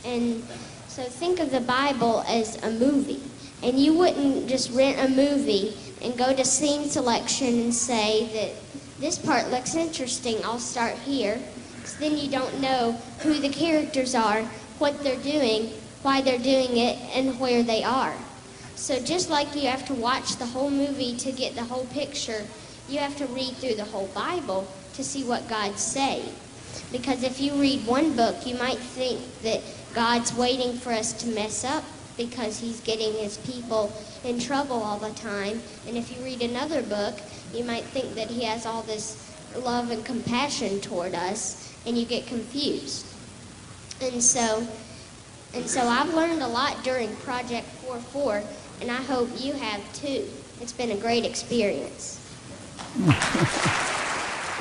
And 0.03 0.43
so 0.87 1.03
think 1.03 1.39
of 1.39 1.51
the 1.51 1.61
Bible 1.61 2.23
as 2.27 2.61
a 2.63 2.69
movie. 2.69 3.21
And 3.63 3.79
you 3.79 3.93
wouldn't 3.93 4.47
just 4.47 4.71
rent 4.71 4.99
a 4.99 5.09
movie 5.09 5.75
and 6.01 6.17
go 6.17 6.33
to 6.33 6.45
scene 6.45 6.89
selection 6.89 7.59
and 7.59 7.73
say 7.73 8.27
that 8.33 8.99
this 8.99 9.17
part 9.17 9.49
looks 9.49 9.75
interesting, 9.75 10.37
I'll 10.43 10.59
start 10.59 10.95
here. 10.95 11.39
Because 11.89 12.01
then 12.01 12.17
you 12.19 12.29
don't 12.29 12.61
know 12.61 12.91
who 13.21 13.39
the 13.39 13.49
characters 13.49 14.13
are 14.13 14.43
what 14.77 15.01
they're 15.03 15.19
doing, 15.21 15.71
why 16.03 16.21
they're 16.21 16.37
doing 16.37 16.77
it, 16.77 16.99
and 17.15 17.39
where 17.39 17.63
they 17.63 17.83
are. 17.83 18.13
So 18.75 18.99
just 18.99 19.31
like 19.31 19.55
you 19.55 19.67
have 19.67 19.87
to 19.87 19.95
watch 19.95 20.35
the 20.35 20.45
whole 20.45 20.69
movie 20.69 21.17
to 21.17 21.31
get 21.31 21.55
the 21.55 21.63
whole 21.63 21.85
picture, 21.87 22.45
you 22.87 22.99
have 22.99 23.17
to 23.17 23.25
read 23.25 23.55
through 23.55 23.73
the 23.73 23.85
whole 23.85 24.05
Bible 24.13 24.67
to 24.93 25.03
see 25.03 25.23
what 25.23 25.49
God's 25.49 25.81
saying. 25.81 26.29
Because 26.91 27.23
if 27.23 27.41
you 27.41 27.53
read 27.53 27.85
one 27.87 28.15
book, 28.15 28.45
you 28.45 28.55
might 28.55 28.77
think 28.77 29.19
that 29.41 29.61
God's 29.95 30.31
waiting 30.35 30.77
for 30.77 30.91
us 30.91 31.11
to 31.13 31.27
mess 31.29 31.65
up 31.65 31.83
because 32.17 32.59
he's 32.59 32.81
getting 32.81 33.13
his 33.13 33.37
people 33.37 33.91
in 34.23 34.39
trouble 34.39 34.83
all 34.83 34.99
the 34.99 35.09
time. 35.15 35.59
And 35.87 35.97
if 35.97 36.15
you 36.15 36.23
read 36.23 36.43
another 36.43 36.83
book, 36.83 37.19
you 37.51 37.63
might 37.63 37.85
think 37.85 38.13
that 38.13 38.27
he 38.27 38.43
has 38.43 38.67
all 38.67 38.83
this 38.83 39.25
love 39.57 39.89
and 39.91 40.05
compassion 40.05 40.79
toward 40.79 41.15
us, 41.15 41.68
and 41.85 41.97
you 41.97 42.05
get 42.05 42.27
confused. 42.27 43.05
And 44.01 44.21
so, 44.23 44.65
and 45.53 45.67
so 45.69 45.81
I've 45.87 46.13
learned 46.13 46.41
a 46.41 46.47
lot 46.47 46.83
during 46.83 47.13
Project 47.17 47.67
44, 47.67 48.43
and 48.81 48.89
I 48.91 48.95
hope 48.97 49.29
you 49.37 49.53
have 49.53 49.81
too. 49.93 50.25
It's 50.61 50.73
been 50.73 50.91
a 50.91 50.97
great 50.97 51.25
experience. 51.25 52.15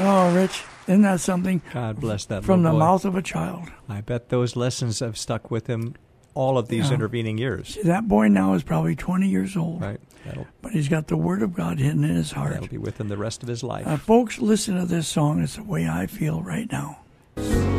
Oh, 0.00 0.32
Rich, 0.32 0.62
isn't 0.86 1.02
that 1.02 1.18
something? 1.18 1.60
God 1.74 1.98
bless 2.00 2.24
that 2.26 2.44
From 2.44 2.62
the 2.62 2.70
boy. 2.70 2.78
mouth 2.78 3.04
of 3.04 3.16
a 3.16 3.22
child. 3.22 3.64
I 3.88 4.00
bet 4.00 4.28
those 4.28 4.54
lessons 4.54 5.00
have 5.00 5.18
stuck 5.18 5.50
with 5.50 5.66
him 5.66 5.96
all 6.34 6.56
of 6.56 6.68
these 6.68 6.88
Yeah. 6.88 6.94
intervening 6.94 7.36
years. 7.36 7.70
See, 7.74 7.82
that 7.82 8.06
boy 8.06 8.28
now 8.28 8.54
is 8.54 8.62
probably 8.62 8.94
20 8.94 9.26
years 9.26 9.56
old, 9.56 9.82
Right. 9.82 9.98
That'll, 10.24 10.46
but 10.62 10.70
he's 10.70 10.88
got 10.88 11.08
the 11.08 11.16
Word 11.16 11.42
of 11.42 11.52
God 11.52 11.80
hidden 11.80 12.04
in 12.04 12.14
his 12.14 12.30
heart. 12.30 12.52
that'll 12.52 12.68
be 12.68 12.78
with 12.78 13.00
him 13.00 13.08
the 13.08 13.16
rest 13.16 13.42
of 13.42 13.48
his 13.48 13.64
life. 13.64 13.88
Uh, 13.88 13.96
folks, 13.96 14.38
listen 14.38 14.76
to 14.78 14.86
this 14.86 15.08
song. 15.08 15.42
It's 15.42 15.56
the 15.56 15.64
way 15.64 15.88
I 15.88 16.06
feel 16.06 16.42
right 16.42 16.70
now. 16.70 16.98
Oh, 17.40 17.77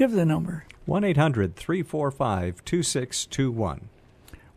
give 0.00 0.12
the 0.12 0.24
number. 0.24 0.64
1 0.86 1.04
800 1.04 1.54
345 1.56 2.64
2621. 2.64 3.90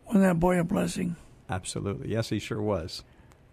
Wasn't 0.06 0.24
that 0.24 0.40
boy 0.40 0.58
a 0.58 0.64
blessing? 0.64 1.16
Absolutely. 1.50 2.08
Yes, 2.08 2.30
he 2.30 2.38
sure 2.38 2.62
was. 2.62 3.04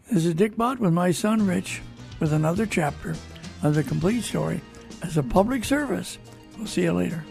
This 0.10 0.26
is 0.26 0.34
Dick 0.34 0.56
Bott 0.56 0.80
with 0.80 0.94
my 0.94 1.12
son 1.12 1.46
Rich 1.46 1.82
with 2.22 2.32
another 2.32 2.66
chapter 2.66 3.14
of 3.62 3.76
the 3.76 3.84
complete 3.84 4.22
story 4.22 4.62
as 5.04 5.18
a 5.18 5.24
public 5.24 5.66
service. 5.66 6.18
We'll 6.58 6.66
see 6.66 6.84
you 6.84 6.94
later. 6.94 7.26